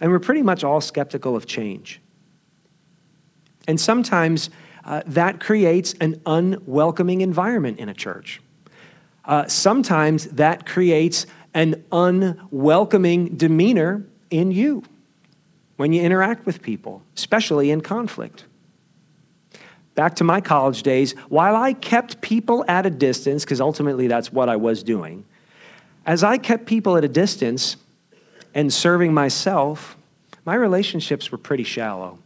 And 0.00 0.10
we're 0.10 0.18
pretty 0.18 0.42
much 0.42 0.64
all 0.64 0.80
skeptical 0.80 1.36
of 1.36 1.46
change. 1.46 2.00
And 3.68 3.80
sometimes 3.80 4.50
uh, 4.84 5.02
that 5.06 5.40
creates 5.40 5.94
an 6.00 6.20
unwelcoming 6.26 7.20
environment 7.20 7.78
in 7.78 7.88
a 7.88 7.94
church. 7.94 8.40
Uh, 9.24 9.46
sometimes 9.46 10.26
that 10.26 10.66
creates 10.66 11.26
an 11.54 11.84
unwelcoming 11.92 13.36
demeanor 13.36 14.04
in 14.30 14.50
you 14.50 14.82
when 15.76 15.92
you 15.92 16.02
interact 16.02 16.46
with 16.46 16.62
people, 16.62 17.02
especially 17.14 17.70
in 17.70 17.80
conflict 17.80 18.44
back 19.94 20.14
to 20.16 20.24
my 20.24 20.40
college 20.40 20.82
days, 20.82 21.12
while 21.28 21.56
I 21.56 21.72
kept 21.74 22.20
people 22.20 22.64
at 22.68 22.86
a 22.86 22.90
distance, 22.90 23.44
because 23.44 23.60
ultimately 23.60 24.06
that's 24.06 24.32
what 24.32 24.48
I 24.48 24.56
was 24.56 24.82
doing, 24.82 25.24
as 26.06 26.24
I 26.24 26.38
kept 26.38 26.66
people 26.66 26.96
at 26.96 27.04
a 27.04 27.08
distance 27.08 27.76
and 28.54 28.72
serving 28.72 29.14
myself, 29.14 29.96
my 30.44 30.54
relationships 30.54 31.30
were 31.30 31.38
pretty 31.38 31.62
shallow. 31.62 32.18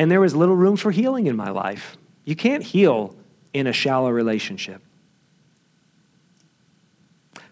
And 0.00 0.10
there 0.10 0.20
was 0.22 0.34
little 0.34 0.56
room 0.56 0.78
for 0.78 0.92
healing 0.92 1.26
in 1.26 1.36
my 1.36 1.50
life. 1.50 1.98
You 2.24 2.34
can't 2.34 2.62
heal 2.62 3.14
in 3.52 3.66
a 3.66 3.72
shallow 3.74 4.08
relationship. 4.08 4.80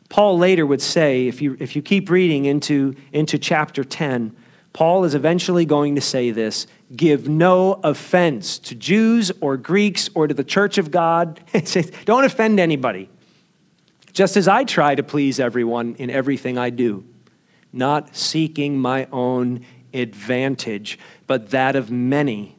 Paul 0.08 0.38
later 0.38 0.64
would 0.64 0.80
say, 0.80 1.26
if 1.26 1.42
you, 1.42 1.58
if 1.60 1.76
you 1.76 1.82
keep 1.82 2.08
reading 2.08 2.46
into, 2.46 2.94
into 3.12 3.38
chapter 3.38 3.84
10, 3.84 4.34
Paul 4.72 5.04
is 5.04 5.14
eventually 5.14 5.66
going 5.66 5.94
to 5.96 6.00
say 6.00 6.30
this 6.30 6.66
give 6.96 7.28
no 7.28 7.80
offense 7.84 8.58
to 8.60 8.74
Jews 8.74 9.30
or 9.42 9.58
Greeks 9.58 10.08
or 10.14 10.26
to 10.26 10.32
the 10.32 10.42
church 10.42 10.78
of 10.78 10.90
God. 10.90 11.42
Don't 12.06 12.24
offend 12.24 12.58
anybody. 12.58 13.10
Just 14.14 14.38
as 14.38 14.48
I 14.48 14.64
try 14.64 14.94
to 14.94 15.02
please 15.02 15.38
everyone 15.38 15.96
in 15.96 16.08
everything 16.08 16.56
I 16.56 16.70
do, 16.70 17.04
not 17.74 18.16
seeking 18.16 18.78
my 18.78 19.06
own 19.12 19.66
advantage, 19.92 20.98
but 21.26 21.50
that 21.50 21.76
of 21.76 21.90
many, 21.90 22.56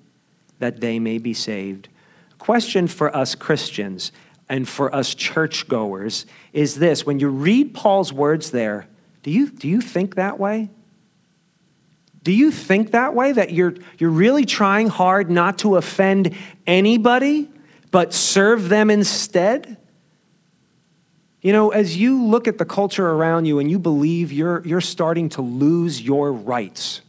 that 0.60 0.82
they 0.82 1.00
may 1.00 1.18
be 1.18 1.34
saved. 1.34 1.90
Question 2.38 2.88
for 2.88 3.16
us 3.16 3.36
Christians 3.36 4.12
and 4.48 4.68
for 4.68 4.94
us 4.94 5.14
churchgoers 5.14 6.26
is 6.54 6.76
this 6.76 7.06
when 7.06 7.20
you 7.20 7.30
read 7.30 7.74
Paul's 7.74 8.12
words 8.12 8.52
there, 8.52 8.88
do 9.24 9.32
you, 9.32 9.50
do 9.50 9.68
you 9.68 9.82
think 9.82 10.16
that 10.16 10.40
way? 10.40 10.70
Do 12.24 12.32
you 12.32 12.52
think 12.52 12.92
that 12.92 13.14
way? 13.14 13.32
That 13.32 13.52
you're, 13.52 13.76
you're 13.98 14.10
really 14.10 14.46
trying 14.46 14.88
hard 14.88 15.30
not 15.30 15.60
to 15.60 15.78
offend 15.78 16.36
anybody, 16.68 17.50
but 17.92 18.14
serve 18.14 18.70
them 18.70 18.90
instead? 18.90 19.78
You 21.42 21.54
know, 21.54 21.70
as 21.70 21.96
you 21.96 22.24
look 22.24 22.48
at 22.48 22.58
the 22.58 22.66
culture 22.66 23.08
around 23.08 23.46
you 23.46 23.60
and 23.60 23.72
you 23.72 23.80
believe 23.80 24.34
you're, 24.34 24.66
you're 24.66 24.82
starting 24.82 25.30
to 25.30 25.42
lose 25.42 26.02
your 26.02 26.34
rights, 26.34 27.02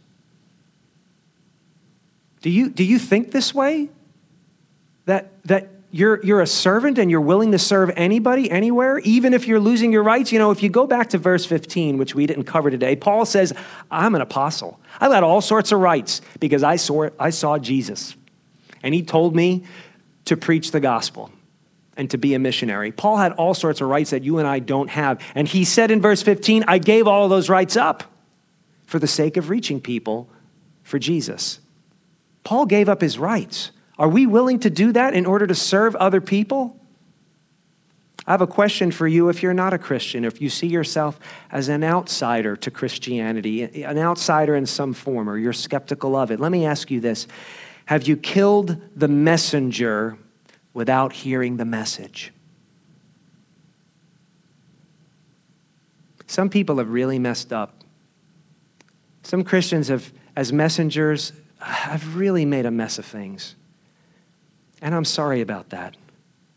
do 2.42 2.50
you, 2.50 2.70
do 2.70 2.84
you 2.84 2.98
think 2.98 3.30
this 3.30 3.54
way? 3.54 3.90
That, 5.06 5.42
that 5.44 5.68
you're, 5.90 6.24
you're 6.24 6.40
a 6.40 6.46
servant 6.46 6.98
and 6.98 7.10
you're 7.10 7.20
willing 7.20 7.52
to 7.52 7.58
serve 7.58 7.90
anybody, 7.96 8.50
anywhere, 8.50 8.98
even 9.00 9.34
if 9.34 9.46
you're 9.46 9.60
losing 9.60 9.92
your 9.92 10.02
rights? 10.02 10.30
You 10.30 10.38
know, 10.38 10.50
if 10.50 10.62
you 10.62 10.68
go 10.68 10.86
back 10.86 11.10
to 11.10 11.18
verse 11.18 11.44
15, 11.44 11.98
which 11.98 12.14
we 12.14 12.26
didn't 12.26 12.44
cover 12.44 12.70
today, 12.70 12.94
Paul 12.96 13.24
says, 13.24 13.52
I'm 13.90 14.14
an 14.14 14.20
apostle. 14.20 14.78
I've 15.00 15.10
got 15.10 15.24
all 15.24 15.40
sorts 15.40 15.72
of 15.72 15.80
rights 15.80 16.20
because 16.38 16.62
I 16.62 16.76
saw, 16.76 17.08
I 17.18 17.30
saw 17.30 17.58
Jesus. 17.58 18.14
And 18.82 18.94
he 18.94 19.02
told 19.02 19.34
me 19.34 19.64
to 20.26 20.36
preach 20.36 20.70
the 20.70 20.80
gospel 20.80 21.30
and 21.96 22.08
to 22.10 22.18
be 22.18 22.34
a 22.34 22.38
missionary. 22.38 22.92
Paul 22.92 23.16
had 23.16 23.32
all 23.32 23.52
sorts 23.52 23.80
of 23.80 23.88
rights 23.88 24.10
that 24.10 24.22
you 24.22 24.38
and 24.38 24.46
I 24.46 24.60
don't 24.60 24.88
have. 24.88 25.20
And 25.34 25.48
he 25.48 25.64
said 25.64 25.90
in 25.90 26.00
verse 26.00 26.22
15, 26.22 26.64
I 26.68 26.78
gave 26.78 27.06
all 27.06 27.28
those 27.28 27.48
rights 27.48 27.76
up 27.76 28.04
for 28.86 28.98
the 28.98 29.08
sake 29.08 29.36
of 29.36 29.50
reaching 29.50 29.80
people 29.80 30.28
for 30.82 30.98
Jesus. 30.98 31.60
Paul 32.44 32.66
gave 32.66 32.88
up 32.88 33.00
his 33.00 33.18
rights. 33.18 33.70
Are 33.98 34.08
we 34.08 34.26
willing 34.26 34.60
to 34.60 34.70
do 34.70 34.92
that 34.92 35.14
in 35.14 35.26
order 35.26 35.46
to 35.46 35.54
serve 35.54 35.94
other 35.96 36.20
people? 36.20 36.80
I 38.26 38.32
have 38.32 38.40
a 38.40 38.46
question 38.46 38.90
for 38.90 39.08
you 39.08 39.28
if 39.28 39.42
you're 39.42 39.54
not 39.54 39.74
a 39.74 39.78
Christian, 39.78 40.24
if 40.24 40.40
you 40.40 40.48
see 40.48 40.66
yourself 40.66 41.18
as 41.50 41.68
an 41.68 41.82
outsider 41.82 42.54
to 42.56 42.70
Christianity, 42.70 43.82
an 43.82 43.98
outsider 43.98 44.54
in 44.54 44.66
some 44.66 44.92
form, 44.92 45.28
or 45.28 45.36
you're 45.36 45.52
skeptical 45.52 46.14
of 46.14 46.30
it. 46.30 46.38
Let 46.38 46.52
me 46.52 46.64
ask 46.64 46.90
you 46.90 47.00
this 47.00 47.26
Have 47.86 48.06
you 48.06 48.16
killed 48.16 48.80
the 48.94 49.08
messenger 49.08 50.16
without 50.74 51.12
hearing 51.12 51.56
the 51.56 51.64
message? 51.64 52.32
Some 56.26 56.48
people 56.48 56.78
have 56.78 56.90
really 56.90 57.18
messed 57.18 57.52
up. 57.52 57.82
Some 59.24 59.42
Christians 59.42 59.88
have, 59.88 60.12
as 60.36 60.52
messengers, 60.52 61.32
I've 61.60 62.16
really 62.16 62.44
made 62.44 62.66
a 62.66 62.70
mess 62.70 62.98
of 62.98 63.04
things. 63.04 63.54
And 64.80 64.94
I'm 64.94 65.04
sorry 65.04 65.40
about 65.40 65.70
that. 65.70 65.96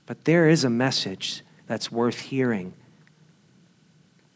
But 0.06 0.26
there 0.26 0.50
is 0.50 0.64
a 0.64 0.70
message 0.70 1.44
that's 1.68 1.92
worth 1.92 2.20
hearing. 2.20 2.74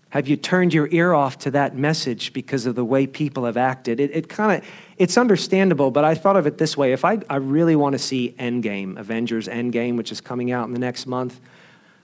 Have 0.09 0.27
you 0.27 0.37
turned 0.37 0.73
your 0.73 0.87
ear 0.91 1.13
off 1.13 1.37
to 1.39 1.51
that 1.51 1.75
message 1.75 2.31
because 2.31 2.65
of 2.65 2.75
the 2.75 2.85
way 2.85 3.05
people 3.05 3.45
have 3.45 3.57
acted? 3.57 3.99
It, 3.99 4.11
it 4.13 4.29
kind 4.29 4.57
of, 4.57 4.69
it's 4.97 5.17
understandable, 5.17 5.91
but 5.91 6.05
I 6.05 6.15
thought 6.15 6.37
of 6.37 6.47
it 6.47 6.57
this 6.57 6.77
way. 6.77 6.93
If 6.93 7.03
I, 7.03 7.19
I 7.29 7.35
really 7.35 7.75
want 7.75 7.93
to 7.93 7.99
see 7.99 8.33
Endgame, 8.39 8.97
Avengers 8.97 9.47
Endgame, 9.47 9.97
which 9.97 10.11
is 10.11 10.21
coming 10.21 10.51
out 10.51 10.67
in 10.67 10.73
the 10.73 10.79
next 10.79 11.07
month, 11.07 11.39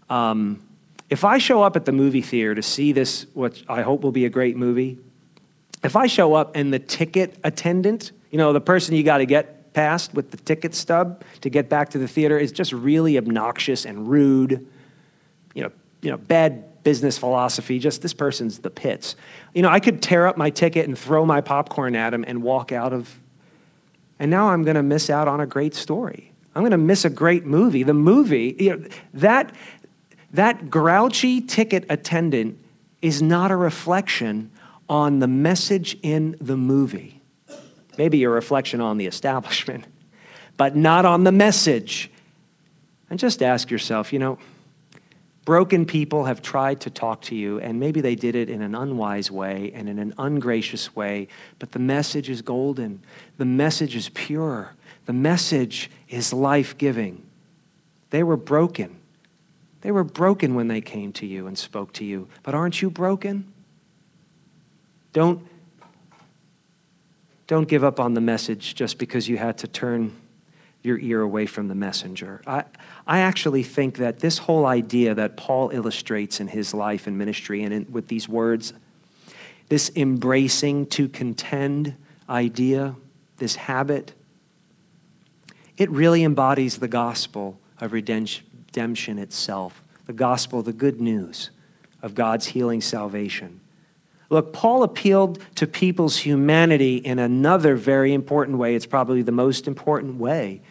um, 0.10 0.62
if 1.10 1.24
I 1.24 1.38
show 1.38 1.64
up 1.64 1.76
at 1.76 1.86
the 1.86 1.92
movie 1.92 2.22
theater 2.22 2.56
to 2.56 2.62
see 2.62 2.92
this, 2.92 3.26
what 3.34 3.62
I 3.70 3.82
hope 3.82 4.02
will 4.02 4.12
be 4.12 4.26
a 4.26 4.30
great 4.30 4.58
movie, 4.58 5.00
if 5.82 5.96
I 5.96 6.08
show 6.08 6.34
up 6.34 6.52
and 6.56 6.74
the 6.74 6.80
ticket 6.80 7.38
attendant 7.44 8.12
you 8.34 8.40
know, 8.40 8.52
the 8.52 8.60
person 8.60 8.96
you 8.96 9.04
got 9.04 9.20
to 9.20 9.28
get 9.28 9.74
past 9.74 10.16
with 10.16 10.32
the 10.32 10.38
ticket 10.38 10.74
stub 10.74 11.24
to 11.42 11.52
get 11.52 11.70
back 11.70 11.90
to 11.90 12.00
the 12.00 12.08
theater 12.08 12.36
is 12.36 12.52
just 12.52 12.74
really 12.74 13.16
obnoxious 13.16 13.86
and 13.86 14.10
rude. 14.10 14.68
You 15.54 15.62
know, 15.62 15.72
you 16.02 16.10
know, 16.10 16.18
bad 16.18 16.84
business 16.84 17.16
philosophy. 17.16 17.78
Just 17.78 18.02
this 18.02 18.14
person's 18.16 18.58
the 18.58 18.72
pits. 18.72 19.16
You 19.54 19.62
know, 19.62 19.70
I 19.70 19.80
could 19.80 20.02
tear 20.02 20.26
up 20.26 20.36
my 20.36 20.50
ticket 20.50 20.88
and 20.88 20.98
throw 20.98 21.28
my 21.28 21.42
popcorn 21.42 21.96
at 21.96 22.12
him 22.12 22.26
and 22.28 22.42
walk 22.42 22.72
out 22.72 22.92
of. 22.92 23.20
And 24.18 24.32
now 24.32 24.50
I'm 24.50 24.64
going 24.64 24.78
to 24.78 24.84
miss 24.84 25.12
out 25.12 25.28
on 25.28 25.40
a 25.40 25.46
great 25.46 25.76
story. 25.76 26.32
I'm 26.56 26.64
going 26.64 26.72
to 26.72 26.78
miss 26.80 27.06
a 27.06 27.12
great 27.12 27.46
movie. 27.46 27.84
The 27.84 27.94
movie, 27.94 28.56
you 28.58 28.78
know, 28.78 28.88
that 29.14 29.54
that 30.32 30.72
grouchy 30.72 31.40
ticket 31.40 31.86
attendant 31.88 32.58
is 33.04 33.22
not 33.22 33.52
a 33.52 33.56
reflection 33.56 34.50
on 34.90 35.20
the 35.20 35.28
message 35.28 36.00
in 36.02 36.36
the 36.42 36.58
movie 36.58 37.22
maybe 37.98 38.24
a 38.24 38.30
reflection 38.30 38.82
on 38.82 38.98
the 38.98 39.06
establishment, 39.06 39.86
but 40.58 40.76
not 40.76 41.06
on 41.06 41.24
the 41.24 41.32
message. 41.32 42.12
And 43.10 43.20
just 43.20 43.44
ask 43.44 43.70
yourself, 43.70 44.12
you 44.12 44.20
know, 44.20 44.40
broken 45.46 45.86
people 45.86 46.26
have 46.26 46.42
tried 46.42 46.82
to 46.82 46.90
talk 46.90 47.22
to 47.24 47.36
you, 47.36 47.60
and 47.60 47.80
maybe 47.80 48.02
they 48.02 48.16
did 48.16 48.36
it 48.36 48.50
in 48.50 48.62
an 48.62 48.76
unwise 48.76 49.30
way 49.30 49.72
and 49.76 49.90
in 49.90 50.00
an 50.00 50.14
ungracious 50.18 50.96
way, 50.96 51.28
but 51.60 51.72
the 51.72 51.80
message 51.80 52.30
is 52.30 52.42
golden. 52.42 53.02
The 53.38 53.46
message 53.46 53.96
is 53.96 54.10
pure. 54.10 54.74
The 55.06 55.14
message 55.14 55.92
is 56.10 56.34
life 56.34 56.78
giving. 56.78 57.26
They 58.10 58.24
were 58.24 58.38
broken. 58.38 58.98
They 59.82 59.92
were 59.92 60.06
broken 60.06 60.56
when 60.56 60.70
they 60.70 60.82
came 60.82 61.12
to 61.14 61.26
you 61.26 61.46
and 61.46 61.58
spoke 61.58 61.92
to 61.94 62.06
you, 62.06 62.30
but 62.42 62.56
aren't 62.56 62.82
you 62.82 62.90
broken? 62.90 63.52
Don't 65.12 65.46
don't 67.48 67.68
give 67.68 67.84
up 67.84 68.00
on 68.00 68.14
the 68.14 68.22
message 68.22 68.76
just 68.76 68.98
because 68.98 69.28
you 69.28 69.38
had 69.38 69.58
to 69.60 69.68
turn 69.68 70.16
your 70.82 71.00
ear 71.00 71.22
away 71.22 71.46
from 71.46 71.70
the 71.70 71.76
messenger. 71.76 72.42
I, 72.46 72.66
I 73.08 73.20
actually 73.20 73.64
think 73.64 73.98
that 73.98 74.20
this 74.20 74.38
whole 74.38 74.66
idea 74.66 75.16
that 75.16 75.38
Paul 75.38 75.70
illustrates 75.70 76.40
in 76.40 76.50
his 76.50 76.74
life 76.74 77.08
and 77.08 77.18
ministry 77.18 77.64
and 77.64 77.74
in, 77.74 77.88
with 77.90 78.08
these 78.10 78.28
words, 78.28 78.74
this 79.70 79.92
embracing 79.96 80.88
to 80.88 81.08
contend 81.08 81.96
idea, 82.30 82.96
this 83.38 83.56
habit, 83.56 84.14
it 85.78 85.90
really 85.90 86.24
embodies 86.24 86.78
the 86.78 86.88
gospel 86.88 87.60
of 87.80 87.94
redemption 87.94 89.18
itself, 89.20 89.84
the 90.06 90.14
gospel, 90.14 90.62
the 90.62 90.74
good 90.74 91.00
news 91.00 91.50
of 92.02 92.14
God's 92.14 92.48
healing 92.48 92.82
salvation. 92.82 93.62
Look, 94.30 94.54
Paul 94.54 94.84
appealed 94.84 95.40
to 95.56 95.68
people's 95.68 96.18
humanity 96.18 96.98
in 96.98 97.20
another 97.20 97.76
very 97.76 98.14
important 98.14 98.58
way. 98.58 98.76
It's 98.76 98.86
probably 98.86 99.22
the 99.22 99.32
most 99.32 99.68
important 99.68 100.20
way 100.20 100.62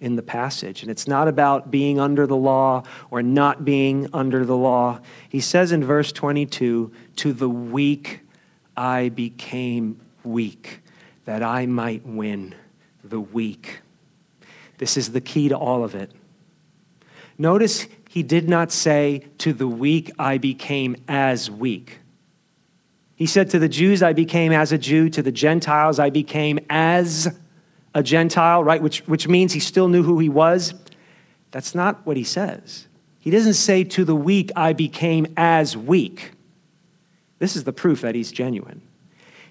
in 0.00 0.16
the 0.16 0.22
passage. 0.22 0.82
And 0.82 0.90
it's 0.90 1.06
not 1.06 1.28
about 1.28 1.70
being 1.70 2.00
under 2.00 2.26
the 2.26 2.36
law 2.36 2.82
or 3.10 3.22
not 3.22 3.64
being 3.64 4.08
under 4.12 4.44
the 4.44 4.56
law. 4.56 5.00
He 5.28 5.40
says 5.40 5.70
in 5.70 5.84
verse 5.84 6.10
22 6.10 6.92
To 7.16 7.32
the 7.32 7.48
weak 7.48 8.20
I 8.76 9.10
became 9.10 10.00
weak, 10.24 10.80
that 11.24 11.42
I 11.42 11.66
might 11.66 12.04
win 12.04 12.54
the 13.04 13.20
weak. 13.20 13.80
This 14.78 14.96
is 14.96 15.12
the 15.12 15.20
key 15.20 15.48
to 15.48 15.56
all 15.56 15.84
of 15.84 15.94
it. 15.94 16.10
Notice 17.38 17.86
he 18.08 18.24
did 18.24 18.48
not 18.48 18.72
say, 18.72 19.26
To 19.38 19.52
the 19.52 19.68
weak 19.68 20.10
I 20.18 20.38
became 20.38 20.96
as 21.06 21.48
weak. 21.48 22.00
He 23.22 23.26
said, 23.26 23.50
To 23.50 23.60
the 23.60 23.68
Jews, 23.68 24.02
I 24.02 24.14
became 24.14 24.50
as 24.50 24.72
a 24.72 24.78
Jew. 24.78 25.08
To 25.10 25.22
the 25.22 25.30
Gentiles, 25.30 26.00
I 26.00 26.10
became 26.10 26.58
as 26.68 27.32
a 27.94 28.02
Gentile, 28.02 28.64
right? 28.64 28.82
Which, 28.82 29.06
which 29.06 29.28
means 29.28 29.52
he 29.52 29.60
still 29.60 29.86
knew 29.86 30.02
who 30.02 30.18
he 30.18 30.28
was. 30.28 30.74
That's 31.52 31.72
not 31.72 32.04
what 32.04 32.16
he 32.16 32.24
says. 32.24 32.88
He 33.20 33.30
doesn't 33.30 33.54
say, 33.54 33.84
To 33.84 34.04
the 34.04 34.16
weak, 34.16 34.50
I 34.56 34.72
became 34.72 35.32
as 35.36 35.76
weak. 35.76 36.32
This 37.38 37.54
is 37.54 37.62
the 37.62 37.72
proof 37.72 38.00
that 38.00 38.16
he's 38.16 38.32
genuine. 38.32 38.82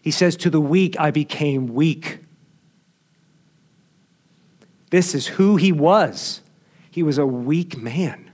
He 0.02 0.12
says, 0.12 0.36
To 0.36 0.50
the 0.50 0.60
weak, 0.60 1.00
I 1.00 1.10
became 1.10 1.68
weak. 1.68 2.20
This 4.90 5.16
is 5.16 5.28
who 5.28 5.56
he 5.56 5.72
was. 5.72 6.42
He 6.90 7.04
was 7.04 7.18
a 7.18 7.26
weak 7.26 7.78
man. 7.78 8.31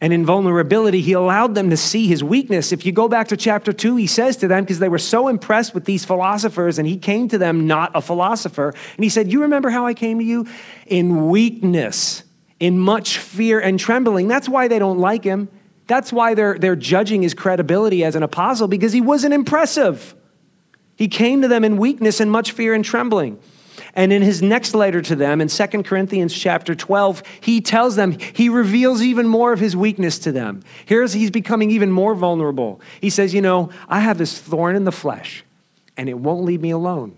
And 0.00 0.12
in 0.12 0.24
vulnerability, 0.24 1.00
he 1.00 1.12
allowed 1.12 1.56
them 1.56 1.70
to 1.70 1.76
see 1.76 2.06
his 2.06 2.22
weakness. 2.22 2.70
If 2.70 2.86
you 2.86 2.92
go 2.92 3.08
back 3.08 3.28
to 3.28 3.36
chapter 3.36 3.72
2, 3.72 3.96
he 3.96 4.06
says 4.06 4.36
to 4.38 4.48
them, 4.48 4.62
because 4.62 4.78
they 4.78 4.88
were 4.88 4.98
so 4.98 5.26
impressed 5.26 5.74
with 5.74 5.86
these 5.86 6.04
philosophers, 6.04 6.78
and 6.78 6.86
he 6.86 6.96
came 6.96 7.28
to 7.28 7.38
them 7.38 7.66
not 7.66 7.90
a 7.96 8.00
philosopher, 8.00 8.68
and 8.68 9.04
he 9.04 9.08
said, 9.08 9.32
You 9.32 9.42
remember 9.42 9.70
how 9.70 9.86
I 9.86 9.94
came 9.94 10.18
to 10.20 10.24
you? 10.24 10.46
In 10.86 11.28
weakness, 11.28 12.22
in 12.60 12.78
much 12.78 13.18
fear 13.18 13.58
and 13.58 13.78
trembling. 13.78 14.28
That's 14.28 14.48
why 14.48 14.68
they 14.68 14.78
don't 14.78 14.98
like 14.98 15.24
him. 15.24 15.48
That's 15.88 16.12
why 16.12 16.34
they're, 16.34 16.58
they're 16.58 16.76
judging 16.76 17.22
his 17.22 17.34
credibility 17.34 18.04
as 18.04 18.14
an 18.14 18.22
apostle, 18.22 18.68
because 18.68 18.92
he 18.92 19.00
wasn't 19.00 19.34
impressive. 19.34 20.14
He 20.94 21.08
came 21.08 21.42
to 21.42 21.48
them 21.48 21.64
in 21.64 21.76
weakness 21.76 22.20
and 22.20 22.30
much 22.30 22.52
fear 22.52 22.72
and 22.72 22.84
trembling. 22.84 23.40
And 23.98 24.12
in 24.12 24.22
his 24.22 24.40
next 24.40 24.76
letter 24.76 25.02
to 25.02 25.16
them 25.16 25.40
in 25.40 25.48
2 25.48 25.66
Corinthians 25.82 26.32
chapter 26.32 26.72
12, 26.72 27.20
he 27.40 27.60
tells 27.60 27.96
them, 27.96 28.16
he 28.32 28.48
reveals 28.48 29.02
even 29.02 29.26
more 29.26 29.52
of 29.52 29.58
his 29.58 29.74
weakness 29.74 30.20
to 30.20 30.30
them. 30.30 30.62
Here's 30.86 31.14
he's 31.14 31.32
becoming 31.32 31.72
even 31.72 31.90
more 31.90 32.14
vulnerable. 32.14 32.80
He 33.00 33.10
says, 33.10 33.34
You 33.34 33.42
know, 33.42 33.70
I 33.88 33.98
have 33.98 34.16
this 34.16 34.38
thorn 34.38 34.76
in 34.76 34.84
the 34.84 34.92
flesh, 34.92 35.44
and 35.96 36.08
it 36.08 36.16
won't 36.16 36.44
leave 36.44 36.60
me 36.60 36.70
alone. 36.70 37.16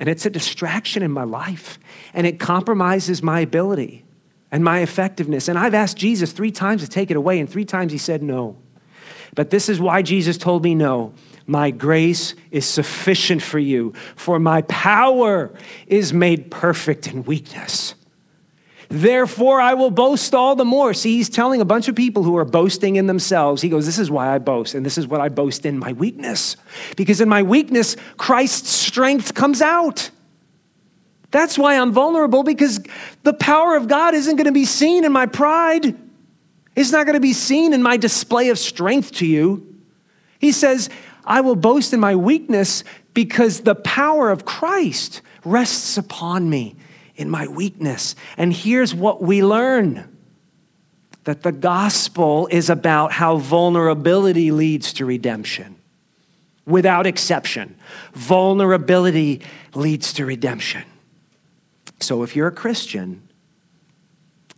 And 0.00 0.08
it's 0.08 0.26
a 0.26 0.30
distraction 0.30 1.04
in 1.04 1.12
my 1.12 1.22
life, 1.22 1.78
and 2.12 2.26
it 2.26 2.40
compromises 2.40 3.22
my 3.22 3.38
ability 3.38 4.04
and 4.50 4.64
my 4.64 4.80
effectiveness. 4.80 5.46
And 5.46 5.56
I've 5.56 5.74
asked 5.74 5.96
Jesus 5.96 6.32
three 6.32 6.50
times 6.50 6.82
to 6.82 6.88
take 6.88 7.12
it 7.12 7.16
away, 7.16 7.38
and 7.38 7.48
three 7.48 7.64
times 7.64 7.92
he 7.92 7.98
said 7.98 8.20
no. 8.20 8.56
But 9.36 9.50
this 9.50 9.68
is 9.68 9.78
why 9.78 10.02
Jesus 10.02 10.38
told 10.38 10.64
me 10.64 10.74
no. 10.74 11.14
My 11.48 11.70
grace 11.70 12.34
is 12.50 12.66
sufficient 12.66 13.42
for 13.42 13.58
you, 13.58 13.94
for 14.16 14.38
my 14.38 14.60
power 14.62 15.50
is 15.86 16.12
made 16.12 16.50
perfect 16.50 17.06
in 17.06 17.24
weakness. 17.24 17.94
Therefore, 18.90 19.58
I 19.58 19.72
will 19.72 19.90
boast 19.90 20.34
all 20.34 20.56
the 20.56 20.66
more. 20.66 20.92
See, 20.92 21.16
he's 21.16 21.30
telling 21.30 21.62
a 21.62 21.64
bunch 21.64 21.88
of 21.88 21.94
people 21.94 22.22
who 22.22 22.36
are 22.36 22.44
boasting 22.44 22.96
in 22.96 23.06
themselves. 23.06 23.62
He 23.62 23.70
goes, 23.70 23.86
This 23.86 23.98
is 23.98 24.10
why 24.10 24.34
I 24.34 24.38
boast, 24.38 24.74
and 24.74 24.84
this 24.84 24.98
is 24.98 25.06
what 25.06 25.22
I 25.22 25.30
boast 25.30 25.64
in 25.64 25.78
my 25.78 25.94
weakness. 25.94 26.56
Because 26.96 27.22
in 27.22 27.30
my 27.30 27.42
weakness, 27.42 27.96
Christ's 28.18 28.68
strength 28.68 29.32
comes 29.32 29.62
out. 29.62 30.10
That's 31.30 31.56
why 31.56 31.78
I'm 31.78 31.92
vulnerable, 31.92 32.42
because 32.42 32.78
the 33.22 33.34
power 33.34 33.74
of 33.74 33.88
God 33.88 34.14
isn't 34.14 34.36
going 34.36 34.46
to 34.46 34.52
be 34.52 34.66
seen 34.66 35.04
in 35.04 35.12
my 35.12 35.24
pride. 35.24 35.96
It's 36.76 36.92
not 36.92 37.06
going 37.06 37.14
to 37.14 37.20
be 37.20 37.32
seen 37.32 37.72
in 37.72 37.82
my 37.82 37.96
display 37.96 38.50
of 38.50 38.58
strength 38.58 39.12
to 39.12 39.26
you. 39.26 39.64
He 40.38 40.52
says, 40.52 40.88
I 41.28 41.42
will 41.42 41.56
boast 41.56 41.92
in 41.92 42.00
my 42.00 42.16
weakness 42.16 42.82
because 43.12 43.60
the 43.60 43.74
power 43.74 44.30
of 44.30 44.46
Christ 44.46 45.20
rests 45.44 45.98
upon 45.98 46.48
me 46.48 46.74
in 47.16 47.28
my 47.28 47.46
weakness. 47.46 48.16
And 48.38 48.52
here's 48.52 48.94
what 48.94 49.22
we 49.22 49.44
learn 49.44 50.16
that 51.24 51.42
the 51.42 51.52
gospel 51.52 52.48
is 52.50 52.70
about 52.70 53.12
how 53.12 53.36
vulnerability 53.36 54.50
leads 54.50 54.94
to 54.94 55.04
redemption. 55.04 55.76
Without 56.64 57.06
exception, 57.06 57.76
vulnerability 58.14 59.42
leads 59.74 60.14
to 60.14 60.24
redemption. 60.24 60.84
So 62.00 62.22
if 62.22 62.34
you're 62.34 62.48
a 62.48 62.52
Christian, 62.52 63.28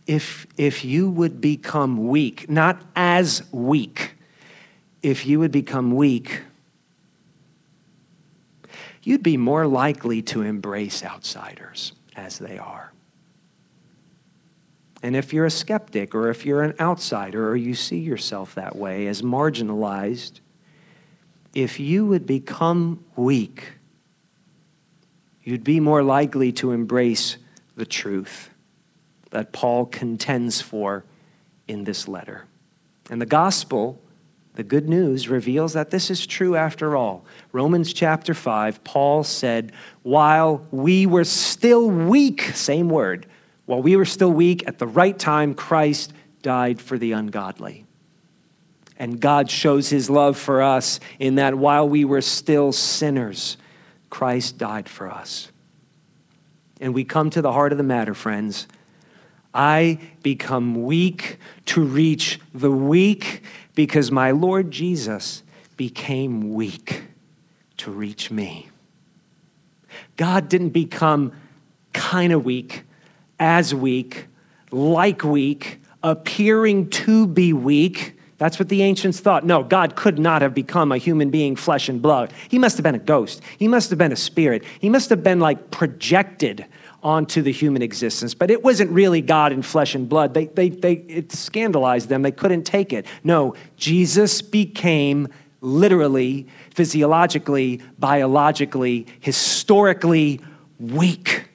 if, 0.07 0.47
if 0.55 0.85
you 0.85 1.09
would 1.09 1.41
become 1.41 2.07
weak, 2.07 2.49
not 2.49 2.81
as 2.95 3.43
weak, 3.51 4.13
if 5.03 5.25
you 5.25 5.39
would 5.39 5.51
become 5.51 5.93
weak, 5.93 6.43
you'd 9.03 9.23
be 9.23 9.37
more 9.37 9.67
likely 9.67 10.21
to 10.21 10.41
embrace 10.41 11.03
outsiders 11.03 11.93
as 12.15 12.39
they 12.39 12.57
are. 12.57 12.91
And 15.03 15.15
if 15.15 15.33
you're 15.33 15.45
a 15.45 15.51
skeptic 15.51 16.13
or 16.13 16.29
if 16.29 16.45
you're 16.45 16.61
an 16.61 16.75
outsider 16.79 17.49
or 17.49 17.55
you 17.55 17.73
see 17.73 17.97
yourself 17.97 18.53
that 18.55 18.75
way 18.75 19.07
as 19.07 19.21
marginalized, 19.21 20.39
if 21.53 21.79
you 21.79 22.05
would 22.05 22.25
become 22.25 23.03
weak, 23.15 23.73
you'd 25.43 25.63
be 25.63 25.79
more 25.79 26.03
likely 26.03 26.51
to 26.53 26.71
embrace 26.71 27.37
the 27.75 27.85
truth 27.85 28.49
that 29.31 29.51
Paul 29.51 29.85
contends 29.85 30.61
for 30.61 31.03
in 31.67 31.83
this 31.85 32.07
letter. 32.07 32.45
And 33.09 33.21
the 33.21 33.25
gospel, 33.25 34.00
the 34.55 34.63
good 34.63 34.89
news, 34.89 35.29
reveals 35.29 35.73
that 35.73 35.91
this 35.91 36.09
is 36.09 36.27
true 36.27 36.55
after 36.55 36.95
all. 36.95 37.25
Romans 37.51 37.93
chapter 37.93 38.33
5, 38.33 38.83
Paul 38.83 39.23
said, 39.23 39.71
While 40.03 40.65
we 40.71 41.05
were 41.05 41.23
still 41.23 41.89
weak, 41.89 42.41
same 42.41 42.89
word, 42.89 43.27
while 43.65 43.81
we 43.81 43.95
were 43.95 44.05
still 44.05 44.31
weak, 44.31 44.67
at 44.67 44.79
the 44.79 44.87
right 44.87 45.17
time, 45.17 45.53
Christ 45.53 46.13
died 46.41 46.81
for 46.81 46.97
the 46.97 47.13
ungodly. 47.13 47.85
And 48.97 49.19
God 49.19 49.49
shows 49.49 49.89
his 49.89 50.09
love 50.09 50.37
for 50.37 50.61
us 50.61 50.99
in 51.17 51.35
that 51.35 51.55
while 51.55 51.87
we 51.87 52.05
were 52.05 52.21
still 52.21 52.71
sinners, 52.71 53.57
Christ 54.09 54.57
died 54.57 54.89
for 54.89 55.09
us. 55.09 55.51
And 56.79 56.93
we 56.93 57.03
come 57.03 57.29
to 57.31 57.41
the 57.41 57.51
heart 57.51 57.71
of 57.71 57.77
the 57.77 57.83
matter, 57.83 58.13
friends. 58.13 58.67
I 59.53 59.99
become 60.23 60.83
weak 60.83 61.39
to 61.67 61.83
reach 61.83 62.39
the 62.53 62.71
weak 62.71 63.43
because 63.75 64.11
my 64.11 64.31
Lord 64.31 64.71
Jesus 64.71 65.43
became 65.77 66.53
weak 66.53 67.03
to 67.77 67.91
reach 67.91 68.29
me. 68.29 68.69
God 70.17 70.49
didn't 70.49 70.69
become 70.69 71.31
kind 71.93 72.31
of 72.31 72.45
weak, 72.45 72.83
as 73.39 73.73
weak, 73.73 74.27
like 74.71 75.23
weak, 75.23 75.81
appearing 76.03 76.89
to 76.89 77.27
be 77.27 77.53
weak. 77.53 78.17
That's 78.37 78.57
what 78.57 78.69
the 78.69 78.81
ancients 78.81 79.19
thought. 79.19 79.45
No, 79.45 79.63
God 79.63 79.95
could 79.95 80.17
not 80.17 80.41
have 80.41 80.53
become 80.53 80.91
a 80.91 80.97
human 80.97 81.29
being, 81.29 81.55
flesh 81.55 81.89
and 81.89 82.01
blood. 82.01 82.33
He 82.49 82.57
must 82.57 82.77
have 82.77 82.83
been 82.83 82.95
a 82.95 82.99
ghost. 82.99 83.41
He 83.57 83.67
must 83.67 83.89
have 83.89 83.99
been 83.99 84.11
a 84.11 84.15
spirit. 84.15 84.63
He 84.79 84.89
must 84.89 85.09
have 85.09 85.23
been 85.23 85.39
like 85.39 85.71
projected 85.71 86.65
onto 87.03 87.41
the 87.41 87.51
human 87.51 87.81
existence. 87.81 88.33
But 88.33 88.51
it 88.51 88.63
wasn't 88.63 88.91
really 88.91 89.21
God 89.21 89.51
in 89.51 89.61
flesh 89.61 89.95
and 89.95 90.07
blood. 90.07 90.33
They, 90.33 90.45
they, 90.45 90.69
they, 90.69 90.93
it 90.93 91.31
scandalized 91.31 92.09
them. 92.09 92.21
They 92.21 92.31
couldn't 92.31 92.63
take 92.63 92.93
it. 92.93 93.05
No, 93.23 93.55
Jesus 93.77 94.41
became 94.41 95.27
literally, 95.61 96.47
physiologically, 96.73 97.81
biologically, 97.99 99.07
historically 99.19 100.41
weak. 100.79 101.45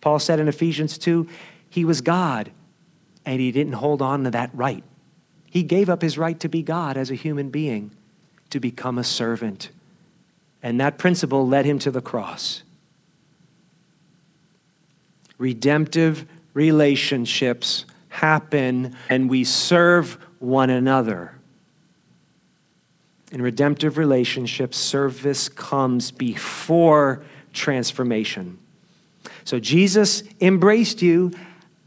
Paul 0.00 0.18
said 0.18 0.40
in 0.40 0.48
Ephesians 0.48 0.98
2 0.98 1.28
he 1.70 1.84
was 1.84 2.00
God, 2.00 2.50
and 3.24 3.40
he 3.40 3.50
didn't 3.50 3.72
hold 3.74 4.00
on 4.02 4.24
to 4.24 4.30
that 4.30 4.50
right. 4.52 4.84
He 5.50 5.62
gave 5.62 5.88
up 5.88 6.02
his 6.02 6.18
right 6.18 6.38
to 6.40 6.48
be 6.48 6.62
God 6.62 6.96
as 6.96 7.10
a 7.10 7.14
human 7.14 7.50
being, 7.50 7.90
to 8.50 8.60
become 8.60 8.98
a 8.98 9.04
servant. 9.04 9.70
And 10.62 10.80
that 10.80 10.98
principle 10.98 11.46
led 11.46 11.64
him 11.64 11.78
to 11.80 11.90
the 11.90 12.00
cross 12.00 12.63
redemptive 15.38 16.26
relationships 16.54 17.84
happen 18.08 18.96
and 19.08 19.28
we 19.28 19.44
serve 19.44 20.18
one 20.38 20.70
another. 20.70 21.34
In 23.32 23.42
redemptive 23.42 23.98
relationships, 23.98 24.76
service 24.76 25.48
comes 25.48 26.12
before 26.12 27.24
transformation. 27.52 28.58
So 29.44 29.58
Jesus 29.58 30.22
embraced 30.40 31.02
you 31.02 31.32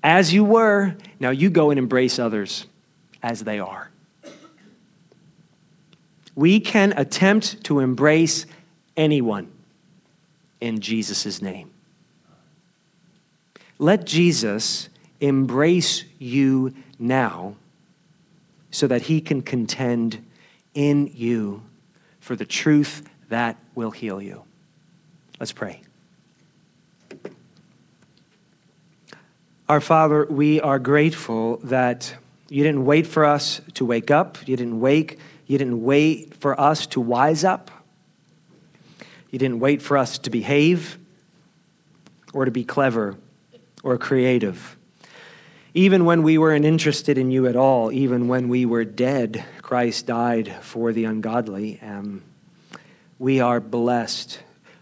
as 0.03 0.33
you 0.33 0.43
were. 0.43 0.95
Now 1.19 1.29
you 1.29 1.49
go 1.49 1.69
and 1.69 1.79
embrace 1.79 2.19
others 2.19 2.67
as 3.23 3.43
they 3.45 3.59
are. 3.59 3.89
We 6.35 6.59
can 6.59 6.93
attempt 6.97 7.63
to 7.63 7.79
embrace 7.79 8.45
anyone 8.95 9.51
in 10.59 10.81
Jesus' 10.81 11.41
name. 11.41 11.71
Let 13.79 14.05
Jesus 14.05 14.89
embrace 15.19 16.03
you 16.17 16.73
now 16.97 17.55
so 18.71 18.87
that 18.87 19.03
he 19.03 19.21
can 19.21 19.41
contend 19.41 20.23
in 20.73 21.11
you 21.13 21.63
for 22.19 22.35
the 22.35 22.45
truth 22.45 23.07
that 23.29 23.57
will 23.75 23.91
heal 23.91 24.21
you. 24.21 24.43
Let's 25.39 25.51
pray. 25.51 25.81
Our 29.69 29.81
Father, 29.81 30.25
we 30.25 30.61
are 30.61 30.79
grateful 30.79 31.57
that 31.57 32.15
you 32.49 32.63
didn't 32.63 32.85
wait 32.85 33.05
for 33.05 33.25
us 33.25 33.61
to 33.73 33.85
wake 33.85 34.09
up. 34.09 34.37
You 34.47 34.55
didn't 34.55 34.79
wake, 34.79 35.19
you 35.45 35.57
didn't 35.57 35.83
wait 35.83 36.35
for 36.35 36.59
us 36.59 36.87
to 36.87 37.01
wise 37.01 37.43
up. 37.43 37.69
You 39.29 39.37
didn't 39.37 39.59
wait 39.59 39.81
for 39.81 39.97
us 39.97 40.17
to 40.19 40.29
behave 40.29 40.97
or 42.33 42.45
to 42.45 42.51
be 42.51 42.63
clever 42.63 43.17
or 43.83 43.97
creative. 43.97 44.77
Even 45.73 46.05
when 46.05 46.23
we 46.23 46.37
weren't 46.37 46.65
interested 46.65 47.17
in 47.17 47.29
you 47.29 47.45
at 47.47 47.55
all, 47.55 47.91
even 47.91 48.27
when 48.27 48.49
we 48.49 48.65
were 48.65 48.85
dead, 48.85 49.45
Christ 49.61 50.07
died 50.07 50.55
for 50.61 50.91
the 50.91 51.05
ungodly. 51.05 51.79
Um, 51.81 52.23
we 53.19 53.39
are 53.39 53.59
blessed. 53.59 54.39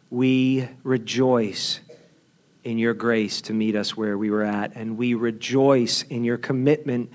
We 0.10 0.70
rejoice 0.84 1.82
in 2.64 2.78
your 2.78 2.94
grace 2.94 3.42
to 3.42 3.54
meet 3.54 3.76
us 3.76 3.96
where 3.96 4.18
we 4.18 4.30
were 4.30 4.44
at, 4.44 4.76
and 4.76 4.98
we 4.98 5.14
rejoice 5.14 6.04
in 6.04 6.24
your 6.24 6.38
commitment 6.38 7.12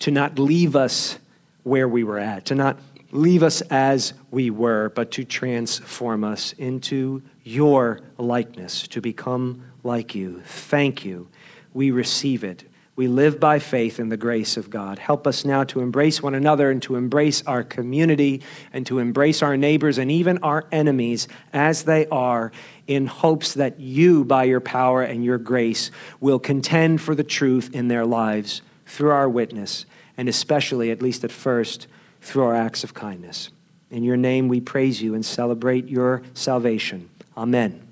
to 0.00 0.10
not 0.10 0.38
leave 0.38 0.74
us 0.74 1.18
where 1.62 1.88
we 1.88 2.02
were 2.02 2.18
at, 2.18 2.46
to 2.46 2.54
not 2.54 2.78
leave 3.12 3.42
us 3.42 3.60
as 3.62 4.14
we 4.30 4.50
were, 4.50 4.88
but 4.90 5.10
to 5.12 5.24
transform 5.24 6.24
us 6.24 6.52
into 6.54 7.22
your 7.44 8.00
likeness, 8.18 8.88
to 8.88 9.00
become 9.00 9.62
like 9.82 10.14
you. 10.14 10.42
Thank 10.44 11.04
you. 11.04 11.28
We 11.72 11.90
receive 11.90 12.44
it. 12.44 12.64
We 12.96 13.08
live 13.08 13.40
by 13.40 13.60
faith 13.60 13.98
in 13.98 14.10
the 14.10 14.18
grace 14.18 14.58
of 14.58 14.68
God. 14.68 14.98
Help 14.98 15.26
us 15.26 15.44
now 15.44 15.64
to 15.64 15.80
embrace 15.80 16.22
one 16.22 16.34
another 16.34 16.70
and 16.70 16.82
to 16.82 16.96
embrace 16.96 17.42
our 17.46 17.62
community 17.62 18.42
and 18.74 18.84
to 18.86 18.98
embrace 18.98 19.42
our 19.42 19.56
neighbors 19.56 19.96
and 19.96 20.10
even 20.10 20.36
our 20.42 20.66
enemies 20.70 21.26
as 21.54 21.84
they 21.84 22.06
are, 22.08 22.52
in 22.86 23.06
hopes 23.06 23.54
that 23.54 23.80
you, 23.80 24.24
by 24.24 24.44
your 24.44 24.60
power 24.60 25.02
and 25.02 25.24
your 25.24 25.38
grace, 25.38 25.90
will 26.20 26.38
contend 26.38 27.00
for 27.00 27.14
the 27.14 27.24
truth 27.24 27.70
in 27.72 27.88
their 27.88 28.04
lives 28.04 28.60
through 28.84 29.12
our 29.12 29.30
witness, 29.30 29.86
and 30.18 30.28
especially, 30.28 30.90
at 30.90 31.00
least 31.00 31.24
at 31.24 31.32
first, 31.32 31.86
through 32.20 32.42
our 32.42 32.54
acts 32.54 32.84
of 32.84 32.92
kindness. 32.92 33.50
In 33.90 34.04
your 34.04 34.18
name 34.18 34.48
we 34.48 34.60
praise 34.60 35.00
you 35.00 35.14
and 35.14 35.24
celebrate 35.24 35.88
your 35.88 36.22
salvation. 36.34 37.08
Amen. 37.34 37.89